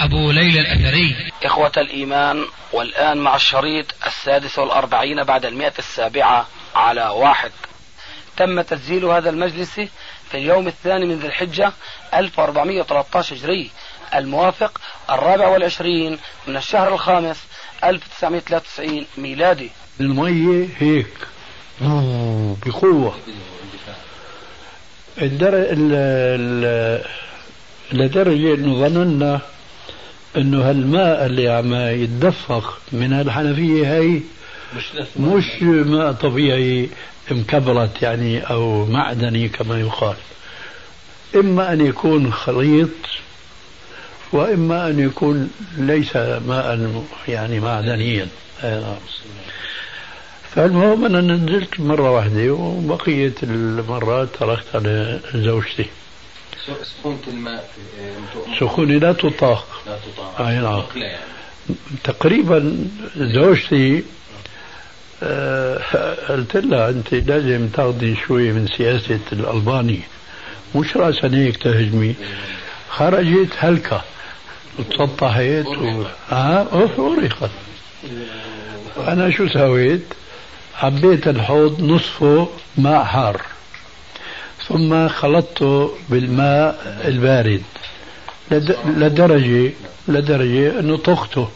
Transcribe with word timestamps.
أبو 0.00 0.30
ليلى 0.30 0.60
الأثري. 0.60 1.16
إخوة 1.44 1.72
الإيمان 1.76 2.44
والآن 2.72 3.18
مع 3.18 3.36
الشريط 3.36 3.86
السادس 4.06 4.58
والأربعين 4.58 5.22
بعد 5.22 5.44
المئة 5.46 5.72
السابعة 5.78 6.46
على 6.74 7.08
واحد. 7.08 7.50
تم 8.36 8.60
تسجيل 8.60 9.04
هذا 9.04 9.30
المجلس 9.30 9.70
في 10.30 10.34
اليوم 10.34 10.68
الثاني 10.68 11.06
من 11.06 11.18
ذي 11.18 11.26
الحجة 11.26 11.72
1413 12.14 13.36
هجري. 13.36 13.70
الموافق 14.14 14.80
الرابع 15.10 15.48
والعشرين 15.48 16.18
من 16.46 16.56
الشهر 16.56 16.94
الخامس 16.94 17.44
1993 17.84 19.06
ميلادي. 19.18 19.70
المية 20.00 20.68
هيك. 20.78 21.06
بقوة. 22.66 23.18
لدرجة 27.92 28.54
إنه 28.54 28.88
ظننا 28.88 29.40
إنه 30.36 30.70
هالماء 30.70 31.26
اللي 31.26 31.48
عم 31.48 31.74
يتدفق 31.74 32.78
من 32.92 33.12
هالحنفية 33.12 33.98
هي 33.98 34.20
مش 35.16 35.62
ماء 35.62 36.12
طبيعي 36.12 36.88
مكبرت 37.30 38.02
يعني 38.02 38.40
أو 38.40 38.86
معدني 38.86 39.48
كما 39.48 39.80
يقال. 39.80 40.16
إما 41.36 41.72
أن 41.72 41.86
يكون 41.86 42.32
خليط 42.32 42.88
وإما 44.32 44.88
أن 44.88 44.98
يكون 45.00 45.50
ليس 45.78 46.16
ماء 46.16 47.04
يعني 47.28 47.60
معدنيا. 47.60 48.28
فالمهم 50.50 51.04
أنا 51.04 51.20
نزلت 51.20 51.80
مرة 51.80 52.10
واحدة 52.10 52.52
وبقية 52.52 53.34
المرات 53.42 54.28
تركت 54.40 54.64
على 54.74 55.20
زوجتي. 55.34 55.86
سخونة 56.66 57.18
الماء 57.28 57.70
سخونة 58.60 58.98
لا 58.98 59.12
تطاق. 59.12 59.66
لا 59.86 59.96
تطاق. 59.96 60.40
نعم 60.40 60.82
يعني. 60.94 61.18
تقريبا 62.04 62.88
زوجتي 63.16 64.04
آه، 65.22 65.78
قلت 66.28 66.56
لها 66.56 66.90
أنت 66.90 67.14
لازم 67.14 67.68
تاخذي 67.68 68.16
شوي 68.26 68.52
من 68.52 68.66
سياسة 68.66 69.20
الألباني. 69.32 70.00
مش 70.74 70.96
رأسا 70.96 71.30
هيك 71.34 71.56
تهجمي. 71.56 72.14
خرجت 72.88 73.50
هلكة. 73.58 74.02
وتسطحت 74.78 75.66
و... 75.66 76.04
آه 76.32 76.88
أريقت 76.98 77.50
أنا 78.98 79.30
شو 79.30 79.48
سويت؟ 79.48 80.04
عبيت 80.82 81.28
الحوض 81.28 81.82
نصفه 81.82 82.48
ماء 82.78 83.04
حار. 83.04 83.42
ثم 84.68 85.08
خلطته 85.08 85.96
بالماء 86.08 87.02
البارد. 87.04 87.62
لدرجة 88.86 89.72
لدرجة 90.08 90.80
أنه 90.80 90.96
طخته. 90.96 91.48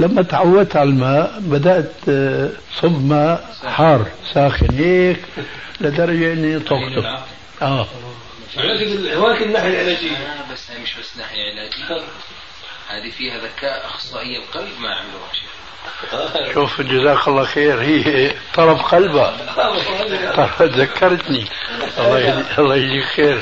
لما 0.00 0.22
تعودت 0.22 0.76
على 0.76 0.88
الماء 0.88 1.40
بدأت 1.40 1.92
آه، 2.08 2.50
صب 2.74 3.04
ماء 3.06 3.56
حار 3.64 4.06
ساخن. 4.34 4.74
هيك 4.74 5.20
لدرجة 5.80 6.32
أني 6.32 6.58
طخته. 6.58 7.18
آه. 7.62 7.86
هناك 8.56 9.42
الناحية 9.42 9.68
العلاجية. 9.68 10.16
بس 10.52 10.70
هي 10.70 10.82
مش 10.82 10.94
بس 11.00 11.16
ناحية 11.16 11.42
علاجية. 11.52 12.04
هذه 12.88 13.10
فيها 13.10 13.38
ذكاء 13.38 13.86
أخصائي 13.86 14.36
القلب 14.36 14.80
ما 14.80 14.88
عملوها 14.88 15.32
شيء. 15.32 15.48
شوف 16.54 16.80
جزاك 16.80 17.28
الله 17.28 17.44
خير. 17.44 17.80
هي 17.82 18.34
طرف 18.54 18.82
قلبها 18.94 19.36
ذكرتني 20.60 21.48
الله 21.98 22.58
الله 22.58 22.76
يجزيك 22.76 23.04
خير. 23.04 23.40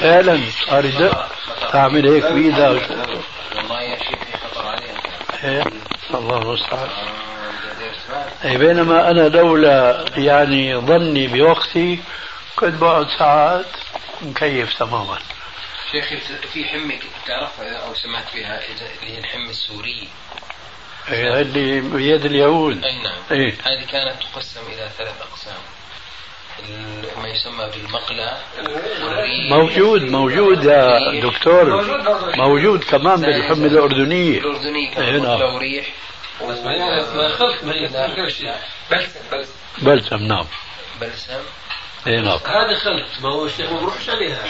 فعلا. 0.00 0.40
صار 0.66 0.84
يدق 0.84 1.28
تعمل 1.72 2.08
هيك 2.08 2.24
بإيدك. 2.24 2.90
والله 3.56 3.82
يا 3.82 3.96
شيخ 3.96 4.18
خطر 4.42 4.66
عليها 4.66 5.64
الله 6.14 6.42
المستعان. 6.42 6.88
أي 8.44 8.56
بينما 8.58 9.10
أنا 9.10 9.28
لولا 9.28 10.04
يعني 10.16 10.76
ظني 10.76 11.26
بوقتي 11.26 11.98
كنت 12.56 12.74
بقعد 12.74 13.06
ساعات 13.18 13.66
مكيف 14.22 14.78
تماما. 14.78 15.18
شيخي 15.92 16.16
في 16.52 16.64
حمة 16.64 16.98
تعرفها 17.26 17.76
أو 17.76 17.94
سمعت 17.94 18.28
فيها 18.28 18.60
اللي 19.00 19.14
هي 19.14 19.18
الحمة 19.18 19.50
السورية. 19.50 20.06
اللي 21.08 21.80
بيد 21.80 22.24
اليهود. 22.24 22.84
أي 22.84 23.02
نعم. 23.02 23.12
إيه؟ 23.30 23.54
هذه 23.64 23.84
كانت 23.84 24.22
تقسم 24.22 24.60
إلى 24.60 24.88
ثلاث 24.98 25.14
أقسام. 25.20 25.54
ما 27.22 27.28
يسمى 27.28 27.70
بالمقلى 27.74 28.36
موجود 29.50 30.02
موجود 30.02 30.64
يا 30.64 31.20
دكتور. 31.20 31.84
موجود 32.36 32.84
كمان 32.84 33.20
بالحمى 33.20 33.66
الأردنية. 33.66 34.38
الأردنية 34.38 34.90
كمان 34.90 35.22
نعم. 35.22 35.56
ريح. 35.56 35.86
ما 36.40 37.28
خلط 37.28 37.64
بلسم. 37.64 39.20
بلسم 39.82 40.16
نعم. 40.16 40.46
بلسم. 41.00 41.42
اي 42.06 42.20
نعم. 42.20 42.38
هذا 42.46 42.78
خلط 42.78 43.20
ما 43.20 43.28
هو 43.28 43.46
الشيخ 43.46 43.70
ما 43.70 43.80
بروحش 43.80 44.08
عليها 44.08 44.44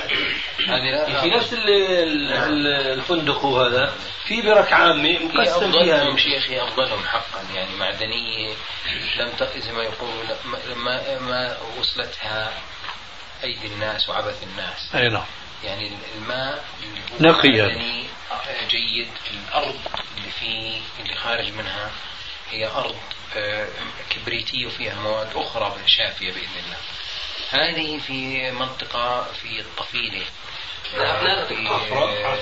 هذه 0.69 1.21
في 1.21 1.31
نفس 1.31 1.55
الفندق 1.67 3.45
وهذا 3.45 3.93
في 4.25 4.43
برك 4.43 4.73
عامة 4.73 5.19
مقسم 5.19 5.73
فيها. 5.73 6.03
أفضلهم 6.03 6.19
شيخي 6.19 6.63
أفضلهم 6.63 7.07
حقا. 7.07 7.43
يعني 7.55 7.77
معدنية 7.77 8.55
لم 9.17 9.31
زي 9.57 9.73
ما 9.73 9.83
يقولوا 9.83 10.25
ما, 10.77 11.19
ما 11.19 11.57
وصلتها 11.79 12.53
أيدي 13.45 13.67
الناس 13.67 14.09
وعبث 14.09 14.43
الناس. 14.43 14.95
أي 14.95 15.09
نعم. 15.09 15.25
يعني 15.65 15.93
الماء 16.17 16.65
نقيا. 17.21 17.67
آه، 18.33 18.69
جيد. 18.69 19.09
الأرض 19.31 19.79
اللي 20.17 20.31
فيه 20.41 20.81
اللي 21.01 21.15
خارج 21.15 21.53
منها 21.53 21.91
هي 22.51 22.67
أرض 22.67 22.97
آه، 23.37 23.69
كبريتية 24.11 24.67
وفيها 24.67 24.95
مواد 24.95 25.31
أخرى 25.35 25.77
شافية 25.87 26.33
بإذن 26.33 26.59
الله. 26.67 26.77
هذه 27.51 27.99
في 27.99 28.51
منطقة 28.51 29.33
في 29.33 29.61
الطفيلة. 29.61 30.27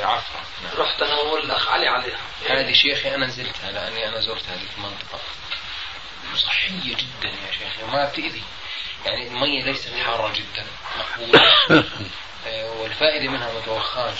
عفرة. 0.05 0.43
رحت 0.77 1.03
أنا 1.03 1.21
والاخ 1.21 1.69
علي 1.69 1.89
عليها. 1.89 2.19
هذه 2.49 2.73
شيخي 2.73 3.15
أنا 3.15 3.27
نزلتها 3.27 3.71
لأني 3.71 4.09
أنا 4.09 4.21
زرت 4.21 4.45
هذه 4.49 4.67
المنطقة 4.79 5.21
صحية 6.37 6.95
جدا 6.95 7.29
يا 7.29 7.53
شيخي 7.53 7.83
وما 7.83 8.05
بتاذي 8.09 8.43
يعني 9.07 9.29
المية 9.29 9.65
ليست 9.65 9.95
حارة 9.95 10.33
جدا 10.33 10.67
مقبولة. 10.99 11.53
آه، 12.47 12.81
والفائدة 12.83 13.29
منها 13.31 13.49
متوخاة 13.63 14.13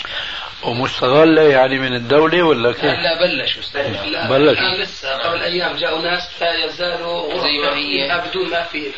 ومستغلة 0.63 1.41
يعني 1.41 1.79
من 1.79 1.93
الدولة 1.93 2.43
ولا 2.43 2.71
كيف؟ 2.71 2.83
لا 2.83 3.19
بلش 3.19 3.57
بلش 4.29 4.59
كان 4.59 4.73
لسه 4.81 5.17
قبل 5.17 5.41
أيام 5.41 5.75
جاءوا 5.75 6.01
ناس 6.01 6.29
لا 6.41 6.65
يزالوا 6.65 7.39
زي 7.41 7.57
ما 7.59 7.75
هي. 7.75 8.21
بدون 8.29 8.49
ما 8.49 8.63
في 8.63 8.91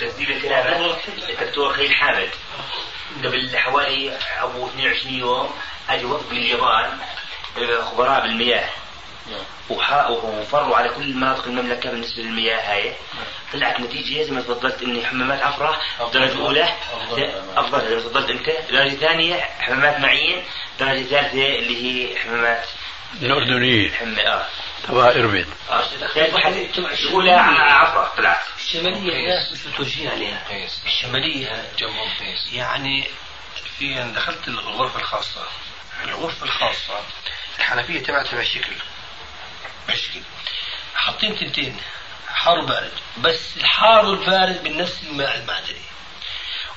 تسجيل 0.00 0.32
الكلام. 0.32 0.92
الدكتور 1.28 1.72
خليل 1.72 1.92
حامد 1.94 2.28
قبل 3.24 3.56
حوالي 3.58 4.12
أبو 4.42 4.66
22 4.66 5.14
يوم 5.14 5.50
وفد 6.04 6.32
من 6.32 6.38
اليابان 6.38 6.90
خبراء 7.82 8.22
بالمياه. 8.22 8.68
وفروا 9.70 10.76
على 10.76 10.88
كل 10.88 11.14
مناطق 11.14 11.44
المملكة 11.44 11.90
بالنسبة 11.90 12.22
للمياه 12.22 12.72
هاي. 12.72 12.92
طلعت 13.52 13.80
نتيجة 13.80 14.22
زي 14.22 14.30
ما 14.30 14.40
تفضلت 14.40 14.82
إني 14.82 15.06
حمامات 15.06 15.42
عفرة 15.42 15.80
درجة 16.12 16.38
أولى. 16.38 16.74
أفضل 17.56 17.88
زي 17.88 17.94
ما 17.94 18.00
تفضلت 18.00 18.30
أنت. 18.30 18.70
درجة 18.70 18.94
ثانية 18.94 19.34
حمامات 19.58 20.00
معين. 20.00 20.44
درجة 20.80 21.02
ثالثة 21.02 21.58
اللي 21.58 21.82
هي 21.84 22.18
حمامات 22.18 22.66
الأردنية 23.22 23.90
حمى 23.90 24.26
آه. 24.26 24.46
تبع 24.88 25.08
إربد 25.10 25.46
آه 25.70 25.84
الأولى 27.02 27.30
عفرة 27.32 28.12
طلعت. 28.16 28.42
الشمالية 28.58 29.12
الناس 29.12 29.52
مش 29.52 29.66
متوجهين 29.66 30.08
عليها. 30.08 30.42
الشمالية 30.86 31.64
جنبهم 31.78 32.08
يعني 32.52 33.04
في 33.78 33.94
دخلت 34.14 34.48
الغرفة 34.48 34.98
الخاصة. 34.98 35.40
الغرفة 36.04 36.44
الخاصة 36.44 37.00
الحنفية 37.58 38.02
تبعتها 38.02 38.32
بهالشكل 38.34 38.72
بهالشكل 39.88 40.20
حاطين 40.94 41.36
تنتين 41.38 41.76
حار 42.28 42.58
وبارد. 42.58 42.92
بس 43.18 43.56
الحار 43.56 44.06
والبارد 44.06 44.62
بنفس 44.64 45.02
الماء 45.10 45.36
المعدني 45.36 45.86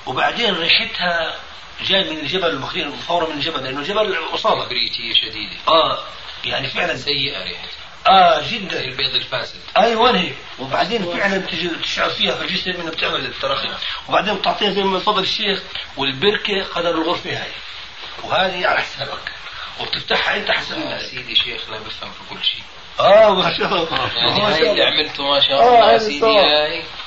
وبعدين 0.06 0.54
ريحتها 0.54 1.40
جاي 1.80 2.10
من 2.10 2.18
الجبل 2.18 2.50
المخير 2.50 2.90
فورا 2.90 3.28
من 3.28 3.34
الجبل 3.34 3.64
لأنه 3.64 3.82
جبل 3.82 4.18
أصابة. 4.34 4.64
كبريتيه 4.64 5.14
شديدة. 5.14 5.56
آه 5.68 6.04
يعني 6.44 6.68
فعلا 6.68 6.96
سيئة 6.96 7.42
ريحتها. 7.42 7.70
آه 8.06 8.50
جدا. 8.50 8.80
البيض 8.80 9.14
الفاسد. 9.14 9.60
أيوه 9.76 10.18
هي؟ 10.18 10.32
وبعدين 10.58 11.16
فعلا 11.16 11.46
تشعر 11.82 12.10
فيها 12.10 12.34
في 12.34 12.44
الجسم 12.44 12.70
إنها 12.70 12.90
بتعمل 12.90 13.24
التراخي 13.24 13.68
وبعدين 14.08 14.34
بتعطيها 14.34 14.70
زي 14.70 14.82
ما 14.82 14.98
فضل 14.98 15.22
الشيخ 15.22 15.62
والبركة 15.96 16.64
قدر 16.64 16.90
الغرفة 16.90 17.30
هاي. 17.30 17.50
وهذه 18.22 18.66
على 18.66 18.80
حسابك. 18.80 19.32
وبتفتحها 19.80 20.36
أنت 20.36 20.50
حسب 20.50 20.72
يا 20.72 20.76
الناس 20.76 21.10
سيدي 21.10 21.36
شيخنا 21.36 21.78
بفهم 21.78 22.12
في 22.12 22.34
كل 22.34 22.44
شيء. 22.44 22.62
آه 23.00 23.34
ما 23.34 23.54
شاء 23.58 23.66
الله. 23.66 23.88
يعني 24.16 24.40
ما 24.40 24.48
هاي 24.48 24.54
شاء 24.60 24.70
اللي 24.70 24.72
الله. 24.72 24.84
عملته 24.84 25.22
ما 25.24 25.40
شاء 25.40 25.58
آه، 25.62 25.68
الله 25.78 25.92
يا 25.92 25.98
سيدي 25.98 26.38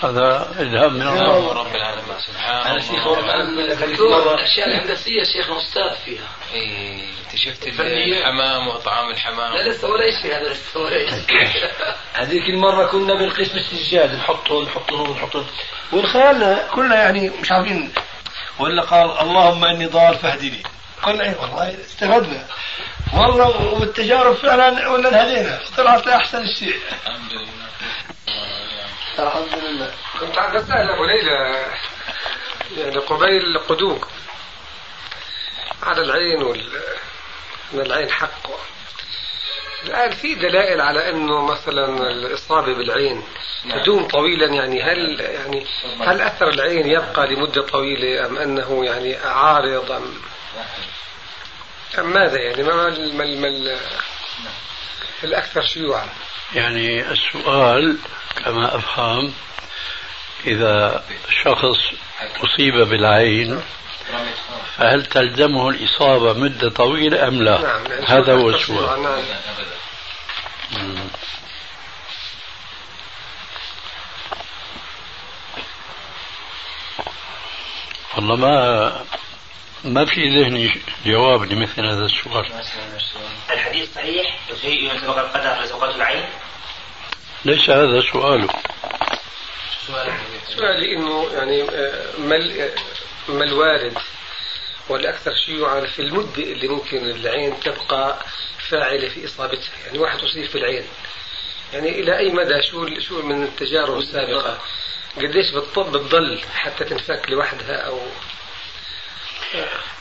هذا 0.04 0.52
إلهام 0.60 0.94
من 0.94 1.02
الله 1.02 1.38
الله. 1.38 1.54
رب 1.54 1.76
العالمين. 1.76 2.20
سبحان 2.28 2.72
أنا 2.72 2.80
شيخ 2.80 3.08
الله. 3.08 4.34
الاشياء 4.34 4.68
الهندسية 4.68 5.24
شيخنا 5.24 5.58
أستاذ 5.58 6.06
فيها. 6.06 6.28
إيه 6.54 7.04
أنت 7.26 7.36
شفت 7.36 7.70
فنيات. 7.70 8.18
الحمام 8.18 8.68
وطعام 8.68 9.10
الحمام. 9.12 9.54
لا 9.54 9.70
لسه 9.70 9.88
ولا 9.90 10.22
شيء 10.22 10.32
هذا 10.38 10.50
لسه 10.50 10.80
ولا 10.80 11.10
شيء. 11.10 11.72
هذيك 12.20 12.44
المرة 12.50 12.86
كنا 12.86 13.14
بنقيس 13.14 13.54
بالسجاد 13.54 14.16
نحطه 14.16 14.64
نحطه 14.64 15.14
نحطه. 15.14 15.46
وين 15.94 16.06
خيالنا 16.08 16.68
كلنا 16.76 16.96
يعني 16.96 17.30
مش 17.42 17.52
عارفين. 17.52 17.94
ولا 18.60 18.82
قال 18.82 19.20
اللهم 19.22 19.66
إني 19.66 19.86
ضال 19.86 20.16
فاهدني. 20.16 20.64
قلنا 21.04 21.24
إيه 21.24 21.36
والله 21.42 21.78
استفدنا. 21.86 22.48
والله 23.14 23.74
والتجارب 23.74 24.36
فعلا 24.36 24.90
ولا 24.90 25.24
هدينا 25.24 25.60
طلعت 25.78 26.08
أحسن 26.08 26.46
شيء. 26.60 26.76
الحمد 27.06 27.34
لله. 27.34 27.48
الحمد 29.20 29.64
لله 29.64 29.92
كنت 30.20 30.38
عم 30.38 30.54
بسأل 30.54 30.90
أبو 30.90 31.06
ليلى 31.06 31.66
يعني 32.78 32.98
قبيل 32.98 33.56
القدوم 33.56 34.02
على 35.84 36.02
العين 36.02 36.44
وال 36.44 36.70
من 37.74 37.82
العين 37.82 38.10
حق 38.12 38.48
الآن 39.86 40.12
في 40.12 40.36
دلائل 40.36 40.82
على 40.82 41.10
أنه 41.10 41.46
مثلا 41.46 41.86
الإصابة 42.12 42.74
بالعين. 42.74 43.24
نعم. 43.66 43.82
تدوم 43.82 44.08
طويلا 44.08 44.46
يعني 44.48 44.84
هل 44.84 45.20
يعني 45.22 45.66
هل 46.00 46.22
أثر 46.22 46.50
العين 46.50 46.90
يبقى 46.90 47.28
لمدة 47.28 47.62
طويلة 47.62 48.26
أم 48.26 48.38
أنه 48.38 48.86
يعني 48.86 49.16
عارض 49.18 49.92
أم 49.92 50.14
ماذا 51.98 52.38
يعني؟ 52.40 52.64
ما 52.64 52.76
ما 52.76 52.84
ما 53.14 53.24
ال- 53.24 53.42
ما 53.42 53.48
ال- 53.48 53.78
الأكثر 55.24 55.62
شيوعا؟ 55.62 56.10
يعني 56.56 57.12
السؤال 57.12 57.98
كما 58.46 58.76
أفهم 58.76 59.34
إذا 60.46 61.04
شخص 61.44 61.78
أصيب 62.44 62.74
بالعين 62.74 63.62
فهل 64.78 65.06
تلزمه 65.06 65.70
الإصابة 65.70 66.34
مدة 66.34 66.70
طويلة 66.70 67.28
أم 67.28 67.44
لا؟ 67.44 67.62
نعم 67.62 67.86
يعني 67.86 68.06
هذا 68.06 68.34
هو 68.34 68.50
السؤال. 68.50 69.02
نعم. 69.04 69.24
والله 78.16 78.36
ما 78.36 79.06
ما 79.84 80.06
في 80.06 80.42
ذهني 80.42 80.82
جواب 81.06 81.44
لمثل 81.44 81.86
هذا 81.86 82.06
السؤال. 82.06 82.46
الحديث 83.52 83.96
صحيح 83.96 84.40
شيء 84.62 85.00
سبق 85.02 85.18
القدر 85.18 85.64
لسبقته 85.64 85.96
العين؟ 85.96 86.26
ليس 87.46 87.70
هذا 87.70 88.02
سؤاله 88.02 88.48
سؤالي 90.48 90.96
إنه 90.96 91.28
يعني 91.34 91.62
آه، 91.62 92.18
ما 92.18 92.36
آه، 92.36 92.72
ما 93.30 93.44
الوارد؟ 93.44 93.98
والاكثر 94.90 95.36
شيوعا 95.36 95.82
في 95.82 96.02
المده 96.02 96.44
اللي 96.44 96.68
ممكن 96.68 96.98
العين 96.98 97.60
تبقى 97.60 98.26
فاعلة 98.70 99.10
في 99.10 99.26
إصابتها، 99.26 99.72
يعني 99.86 100.00
واحد 100.00 100.20
أصيب 100.20 100.46
في 100.46 100.58
العين. 100.58 100.84
يعني 101.74 101.90
إلى 101.90 102.18
أي 102.18 102.30
مدى؟ 102.30 102.62
شو 102.62 103.00
شو 103.00 103.22
من 103.22 103.44
التجارب 103.44 103.98
السابقة؟ 103.98 104.60
قديش 105.18 105.52
بتضل 105.52 106.42
حتى 106.56 106.84
تنفك 106.86 107.30
لوحدها 107.30 107.76
أو 107.76 108.00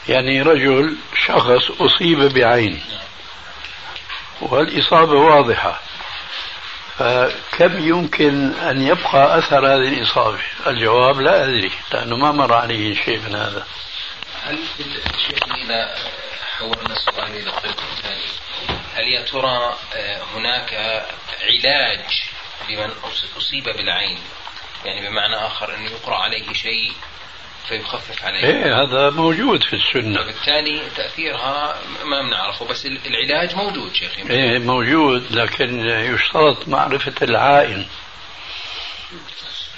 يعني 0.08 0.42
رجل 0.42 0.96
شخص 1.26 1.70
أصيب 1.80 2.18
بعين 2.18 2.82
والإصابة 4.40 5.12
واضحة. 5.18 5.80
فكم 6.98 7.88
يمكن 7.88 8.52
أن 8.54 8.82
يبقى 8.86 9.38
أثر 9.38 9.66
هذه 9.66 9.88
الإصابة؟ 9.88 10.38
الجواب 10.66 11.20
لا 11.20 11.44
أدري 11.44 11.70
لأنه 11.92 12.16
ما 12.16 12.32
مر 12.32 12.54
عليه 12.54 12.94
شيء 13.04 13.18
من 13.18 13.34
هذا. 13.34 13.66
هل 14.42 14.58
حولنا 16.58 16.92
السؤال 16.96 17.30
إلى 17.36 17.50
الثاني 17.50 18.22
هل 18.94 19.08
يا 19.08 19.22
ترى 19.24 19.76
آه، 19.94 20.22
هناك 20.34 20.74
علاج 21.42 22.00
لمن 22.68 22.90
أص- 22.90 23.36
أصيب 23.36 23.64
بالعين؟ 23.64 24.18
يعني 24.84 25.08
بمعنى 25.08 25.36
آخر 25.46 25.74
أنه 25.74 25.90
يقرأ 25.90 26.16
عليه 26.16 26.52
شيء 26.52 26.92
فيخفف 27.68 28.24
عليه. 28.24 28.38
إيه 28.44 28.82
هذا 28.82 29.10
موجود 29.10 29.62
في 29.62 29.72
السنة. 29.76 30.22
فبالتالي 30.22 30.80
تأثيرها 30.96 31.76
ما 32.04 32.22
بنعرفه 32.22 32.66
بس 32.66 32.86
ال- 32.86 33.00
العلاج 33.06 33.54
موجود 33.56 33.94
شيخي 33.94 34.30
إيه 34.30 34.58
موجود 34.58 35.32
لكن 35.32 35.80
يشترط 35.90 36.68
معرفة 36.68 37.14
العائن. 37.22 37.86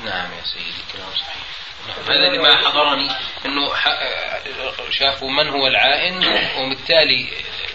نعم 0.04 0.30
يا 0.32 0.42
سيدي 0.44 0.82
كلام 0.92 1.10
صحيح. 1.14 1.36
نعم. 1.88 1.96
هذا 2.04 2.26
اللي 2.26 2.38
ما 2.38 2.56
حضرني 2.56 3.08
إنه 3.46 3.68
شافوا 4.90 5.30
من 5.30 5.48
هو 5.48 5.66
العائن 5.66 6.16
وبالتالي 6.58 7.28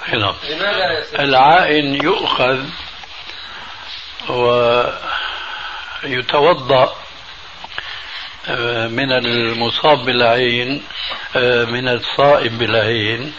هنا 0.08 0.36
يا 0.44 1.04
سيدي؟ 1.04 1.24
العائن 1.24 1.96
يؤخذ 2.04 2.66
ويتوضأ 6.04 6.96
من 8.88 9.12
المصاب 9.12 10.06
بالعين 10.06 10.84
آه، 11.36 11.66
من 11.66 11.88
الصائب 11.88 12.58
بالعين 12.58 13.34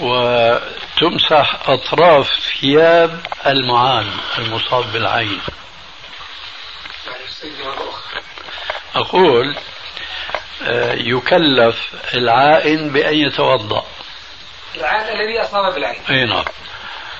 وتمسح 0.00 1.70
أطراف 1.70 2.30
ثياب 2.60 3.20
المعان 3.46 4.06
المصاب 4.38 4.92
بالعين. 4.92 5.40
أقول 8.94 9.56
آه، 10.62 10.92
يكلف 10.92 11.92
العائن 12.14 12.92
بأن 12.92 13.14
يتوضأ. 13.14 13.86
العين 14.74 15.20
الذي 15.20 15.40
أصاب 15.40 15.74
بالعين. 15.74 16.00
أي 16.10 16.24
نعم. 16.24 16.44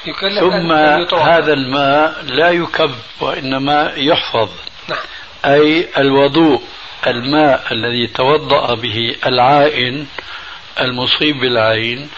يكلف 0.07 0.41
ثم. 0.41 0.73
هذا 1.17 1.53
الماء 1.53 2.23
لا 2.23 2.51
يكب 2.51 2.95
وإنما 3.21 3.93
يحفظ. 3.97 4.51
نعم. 4.89 4.99
أي 5.45 5.89
الوضوء. 5.99 6.63
الماء 7.07 7.73
الذي 7.73 8.07
توضأ 8.07 8.75
به 8.75 9.17
العائن 9.27 10.07
المصيب 10.81 11.41
بالعين 11.41 12.11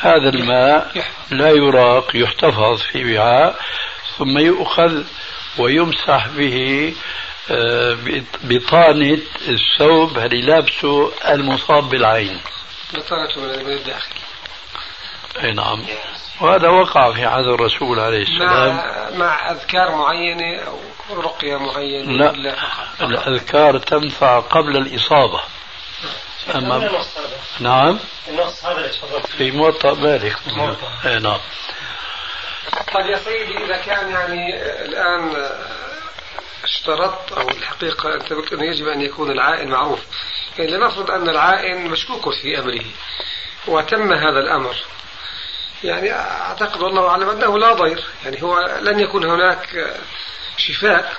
هذا 0.00 0.28
الماء 0.28 1.04
لا 1.30 1.50
يراق 1.50 2.10
يحتفظ 2.14 2.80
في 2.80 3.18
وعاء 3.18 3.60
ثم 4.18 4.38
يؤخذ 4.38 5.04
ويمسح 5.58 6.26
به 6.28 6.94
آه، 7.50 7.96
بطانة 8.42 9.18
الثوب 9.48 10.18
اللي 10.18 10.42
لابسه 10.42 11.12
المصاب 11.28 11.88
بالعين. 11.88 12.40
بطانته 12.94 13.40
من 13.40 13.72
الداخل 13.72 14.14
أي 15.42 15.52
نعم. 15.52 15.86
وهذا 16.40 16.68
وقع 16.68 17.12
في 17.12 17.24
عهد 17.24 17.46
الرسول 17.46 18.00
عليه 18.00 18.22
السلام. 18.22 18.76
مع 18.76 19.10
مع 19.10 19.50
أذكار 19.50 19.94
معينة 19.94 20.58
أو 20.60 20.78
رقيه 21.10 21.56
معينه 21.56 22.12
لا. 22.12 22.30
ولا 22.30 22.54
فقط؟ 22.54 23.02
الأذكار 23.02 23.78
تنفع 23.78 24.40
قبل 24.40 24.76
الإصابة. 24.76 25.40
أما 26.54 27.02
نعم. 27.60 27.98
النص 28.28 28.64
هذا 28.64 28.76
اللي 28.76 28.88
تفضلت 28.88 29.26
في 29.26 29.50
موطأ 29.50 29.94
مالك 29.94 30.36
موطأ. 30.46 30.90
أي 31.04 31.18
نعم. 31.18 31.40
طيب 32.94 33.06
يا 33.06 33.18
سيدي 33.18 33.64
إذا 33.64 33.76
كان 33.76 34.10
يعني 34.10 34.62
الآن 34.84 35.36
آه، 35.36 35.78
اشترطت 36.64 37.32
أو 37.32 37.48
الحقيقة 37.48 38.14
انت 38.14 38.32
قلت 38.32 38.52
انه 38.52 38.64
يجب 38.64 38.88
أن 38.88 39.00
يكون 39.00 39.30
العائن 39.30 39.68
معروف. 39.68 40.00
يعني 40.58 40.70
لنفرض 40.70 41.10
أن 41.10 41.28
العائن 41.28 41.90
مشكوك 41.90 42.34
في 42.42 42.58
أمره 42.58 42.84
وتم 43.66 44.12
هذا 44.12 44.38
الأمر. 44.38 44.76
يعني 45.84 46.12
أعتقد 46.12 46.82
والله 46.82 47.08
أعلم 47.08 47.28
أنه 47.28 47.58
لا 47.58 47.72
ضير. 47.72 48.04
يعني 48.24 48.42
هو 48.42 48.78
لن 48.80 49.00
يكون 49.00 49.24
هناك 49.24 49.94
شفاء 50.58 51.12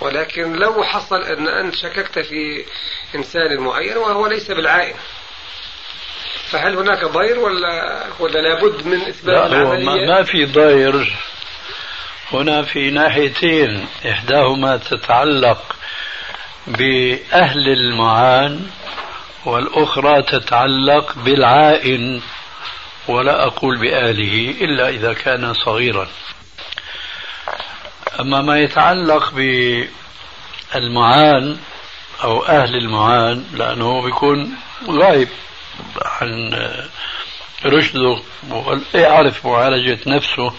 ولكن 0.00 0.52
لو 0.52 0.84
حصل 0.84 1.22
أن 1.22 1.48
أنت 1.48 1.74
شككت 1.74 2.18
في 2.18 2.64
إنسان 3.14 3.60
معين 3.60 3.96
وهو 3.96 4.26
ليس 4.26 4.50
بالعائن 4.50 4.94
فهل 6.50 6.76
هناك 6.76 7.04
ضير 7.04 7.38
ولا 7.38 8.04
ولا 8.18 8.38
لابد 8.38 8.86
من 8.86 9.00
إثبات 9.00 9.50
لا 9.50 9.62
هو 9.62 9.76
ما؟ 9.76 10.06
ما 10.06 10.22
في 10.22 10.44
ضير 10.44 11.12
هنا 12.32 12.62
في 12.62 12.90
ناحيتين 12.90 13.86
إحداهما 14.10 14.76
تتعلق 14.76 15.76
بأهل 16.66 17.68
المعان 17.68 18.66
والأخرى 19.46 20.22
تتعلق 20.22 21.14
بالعائن 21.16 22.22
ولا 23.08 23.46
أقول 23.46 23.78
بأهله 23.80 24.54
إلا 24.60 24.88
إذا 24.88 25.12
كان 25.12 25.54
صغيرا 25.54 26.08
أما 28.20 28.42
ما 28.42 28.58
يتعلق 28.58 29.34
بالمعان 30.74 31.58
أو 32.24 32.44
أهل 32.46 32.74
المعان 32.74 33.44
لأنه 33.52 34.02
بيكون 34.02 34.56
غايب 34.88 35.28
عن 36.04 36.54
رشده 37.66 38.18
يعرف 38.94 39.46
معالجة 39.46 39.98
نفسه 40.06 40.54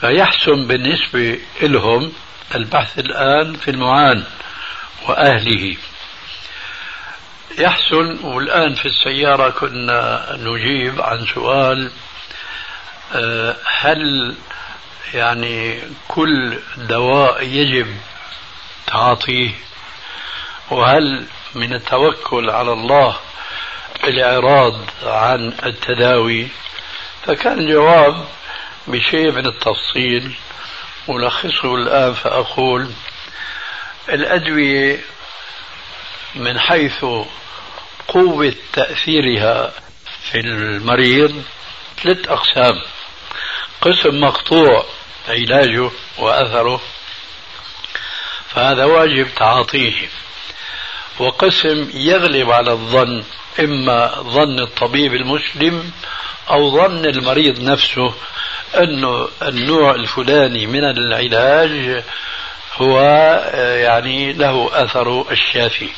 فيحسن 0.00 0.66
بالنسبة 0.66 1.38
لهم 1.62 2.12
البحث 2.54 2.98
الآن 2.98 3.54
في 3.54 3.70
المعان 3.70 4.24
وأهله. 5.08 5.76
يحسن 7.58 8.18
والآن 8.24 8.74
في 8.74 8.86
السيارة 8.86 9.50
كنا 9.50 10.26
نجيب 10.40 11.00
عن 11.00 11.26
سؤال 11.34 11.90
هل 13.80 14.34
يعني 15.14 15.80
كل 16.08 16.58
دواء 16.76 17.42
يجب 17.42 17.96
تعاطيه؟ 18.86 19.50
وهل 20.70 21.26
من 21.54 21.74
التوكل 21.74 22.50
على 22.50 22.72
الله 22.72 23.16
الإعراض 24.04 24.74
عن 25.02 25.54
التداوي؟ 25.66 26.48
فكان 27.26 27.58
الجواب 27.58 28.28
بشيء 28.86 29.32
من 29.32 29.46
التفصيل. 29.46 30.34
ألخصه 31.08 31.74
الآن 31.74 32.14
فأقول 32.14 32.90
الأدوية 34.08 35.00
من 36.34 36.58
حيث 36.60 37.04
قوة 38.08 38.54
تأثيرها 38.72 39.72
في 40.22 40.40
المريض 40.40 41.42
ثلاث 42.02 42.28
أقسام. 42.28 42.82
قسم 43.80 44.20
مقطوع 44.20 44.84
علاجه 45.28 45.90
وأثره 46.18 46.80
فهذا 48.48 48.84
واجب 48.84 49.28
تعاطيه 49.36 50.08
وقسم 51.18 51.90
يغلب 51.94 52.50
على 52.50 52.72
الظن 52.72 53.24
إما 53.60 54.14
ظن 54.20 54.58
الطبيب 54.60 55.14
المسلم 55.14 55.92
أو 56.50 56.70
ظن 56.70 57.06
المريض 57.06 57.60
نفسه 57.60 58.14
أنه 58.74 59.28
النوع 59.42 59.94
الفلاني 59.94 60.66
من 60.66 60.84
العلاج 60.84 62.04
هو 62.76 63.00
يعني 63.58 64.32
له 64.32 64.70
أثر 64.72 65.30
الشافي 65.30 65.88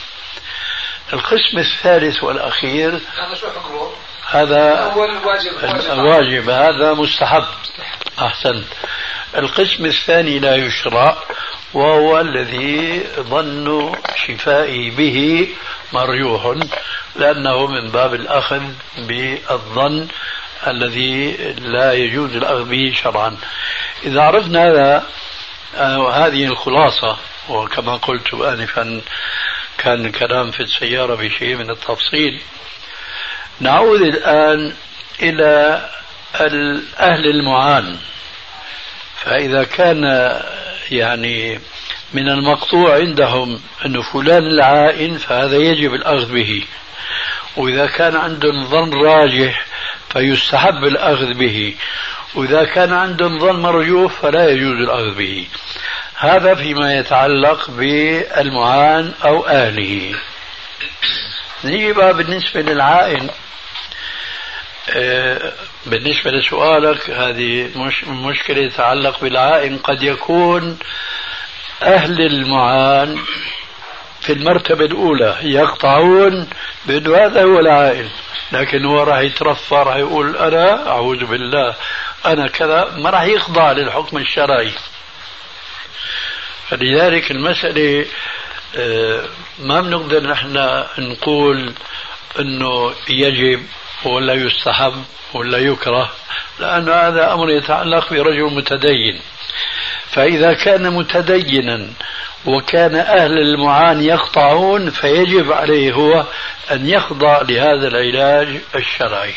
القسم 1.13 1.59
الثالث 1.59 2.23
والأخير 2.23 2.91
هذا 2.91 3.35
شو 3.41 3.47
حكمه؟ 3.47 3.91
هذا 4.31 4.93
أول 4.93 5.11
واجب 5.25 5.53
واجب. 5.99 6.51
هذا 6.51 6.95
مستحب. 6.95 7.45
أحسنت. 8.19 8.67
القسم 9.37 9.85
الثاني 9.85 10.39
لا 10.39 10.57
يشرع 10.57 11.17
وهو 11.75 12.21
الذي 12.21 13.03
ظن 13.19 13.93
شفائه 14.27 14.91
به 14.91 15.49
مرجوح 15.93 16.57
لأنه 17.17 17.67
من 17.67 17.91
باب 17.91 18.15
الأخذ 18.15 18.63
بالظن 18.99 20.09
الذي 20.67 21.33
لا 21.59 21.93
يجوز 21.93 22.37
الأخذ 22.37 22.65
به 22.65 22.93
شرعا. 23.03 23.37
إذا 24.05 24.23
عرفنا 24.23 24.65
هذا 24.65 25.07
وهذه 25.99 26.45
الخلاصة 26.45 27.17
وكما 27.49 27.97
قلت 27.97 28.35
آنفا 28.35 29.01
كان 29.79 30.07
الكلام 30.07 30.51
في 30.51 30.61
السيارة 30.61 31.15
بشيء 31.15 31.57
من 31.57 31.71
التفصيل. 31.71 32.41
نعود 33.61 34.01
الآن 34.01 34.73
إلى 35.23 35.81
أهل 37.01 37.27
المعان. 37.27 37.97
فإذا 39.17 39.65
كان 39.65 40.05
يعني 40.91 41.61
من 42.13 42.29
المقطوع 42.29 42.95
عندهم 42.95 43.61
أن 43.87 44.03
فلان 44.03 44.47
العائن 44.47 45.17
فهذا 45.19 45.57
يجب 45.57 45.95
الأخذ 45.95 46.33
به. 46.33 46.63
وإذا 47.57 47.87
كان 47.87 48.17
عندهم 48.17 48.65
ظن 48.65 49.03
راجح 49.03 49.67
فيستحب 50.13 50.85
الأخذ 50.85 51.35
به. 51.35 51.75
وإذا 52.35 52.65
كان 52.65 52.93
عندهم 52.93 53.39
ظن 53.39 53.61
مرجوح 53.63 54.13
فلا 54.13 54.49
يجوز 54.51 54.73
الأخذ 54.73 55.15
به. 55.15 55.47
هذا 56.17 56.55
فيما 56.55 56.95
يتعلق 56.99 57.71
بالمعان 57.71 59.13
أو 59.25 59.47
أهله 59.47 60.15
نيجي 61.65 61.93
بقى 61.93 62.15
بالنسبة 62.15 62.61
للعائن. 62.61 63.31
بالنسبة 65.87 66.31
لسؤالك 66.31 67.11
هذه 67.11 67.71
مش 67.77 68.05
مشكلة 68.05 68.69
تتعلق 68.69 69.21
بالعائن. 69.21 69.79
قد 69.79 70.03
يكون 70.03 70.79
أهل 71.83 72.21
المعان 72.21 73.19
في 74.21 74.33
المرتبة 74.33 74.85
الأولى 74.85 75.37
يقطعون 75.43 76.49
بأنه 76.87 77.17
هذا 77.17 77.43
هو 77.45 77.59
العائن 77.59 78.09
لكن 78.53 78.85
هو 78.85 79.03
راح 79.03 79.19
يترفع 79.19 79.83
راح 79.83 79.97
يقول 79.97 80.37
أنا 80.37 80.89
أعوذ 80.89 81.25
بالله 81.25 81.75
أنا 82.27 82.49
كذا 82.49 82.95
ما 82.97 83.11
راح 83.11 83.23
يخضع 83.23 83.73
للحكم 83.73 84.17
الشرعي. 84.17 84.73
فلذلك 86.69 87.31
المسألة 87.31 88.07
آه، 88.77 89.25
ما 89.59 89.81
بنقدر 89.81 90.27
نحن 90.27 90.85
نقول 90.99 91.75
إنه 92.39 92.95
يجب 93.09 93.67
ولا 94.05 94.35
يستحب 94.35 95.05
ولا 95.35 95.59
يكره 95.59 96.11
لأن 96.61 96.89
هذا 96.89 97.33
أمر 97.33 97.51
يتعلق 97.51 98.11
برجل 98.11 98.55
متدين. 98.55 99.21
فإذا 100.11 100.55
كان 100.55 100.93
متدينا 100.93 101.89
وكان 102.47 102.95
أهل 102.97 103.39
المعان 103.39 104.03
يقطعون 104.03 104.91
فيجب 104.91 105.53
عليه 105.53 105.93
هو 105.93 106.25
أن 106.71 106.87
يخضع 106.87 107.43
لهذا 107.43 107.89
العلاج 107.89 108.61
الشرعي. 108.75 109.35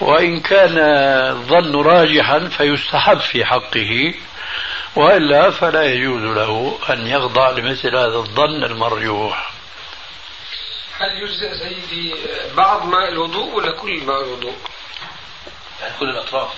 وإن 0.00 0.40
كان 0.40 0.78
الظن 0.78 1.76
راجحا 1.76 2.38
فيستحب 2.48 3.18
في 3.18 3.44
حقه 3.44 4.14
وإلا 4.96 5.50
فلا 5.50 5.82
يجوز 5.82 6.22
له 6.22 6.78
أن 6.90 7.06
يخضع 7.06 7.50
لمثل 7.50 7.96
هذا 7.96 8.16
الظن 8.16 8.64
المرجوح. 8.64 9.61
هل 11.02 11.22
يجزئ 11.22 11.54
سيدي 11.54 12.14
بعض 12.56 12.86
ماء 12.86 13.08
الوضوء 13.08 13.54
ولا 13.54 13.72
كل 13.72 14.04
ماء 14.04 14.24
الوضوء؟ 14.24 14.54
يعني 15.82 15.94
كل 16.00 16.08
الأطراف 16.08 16.48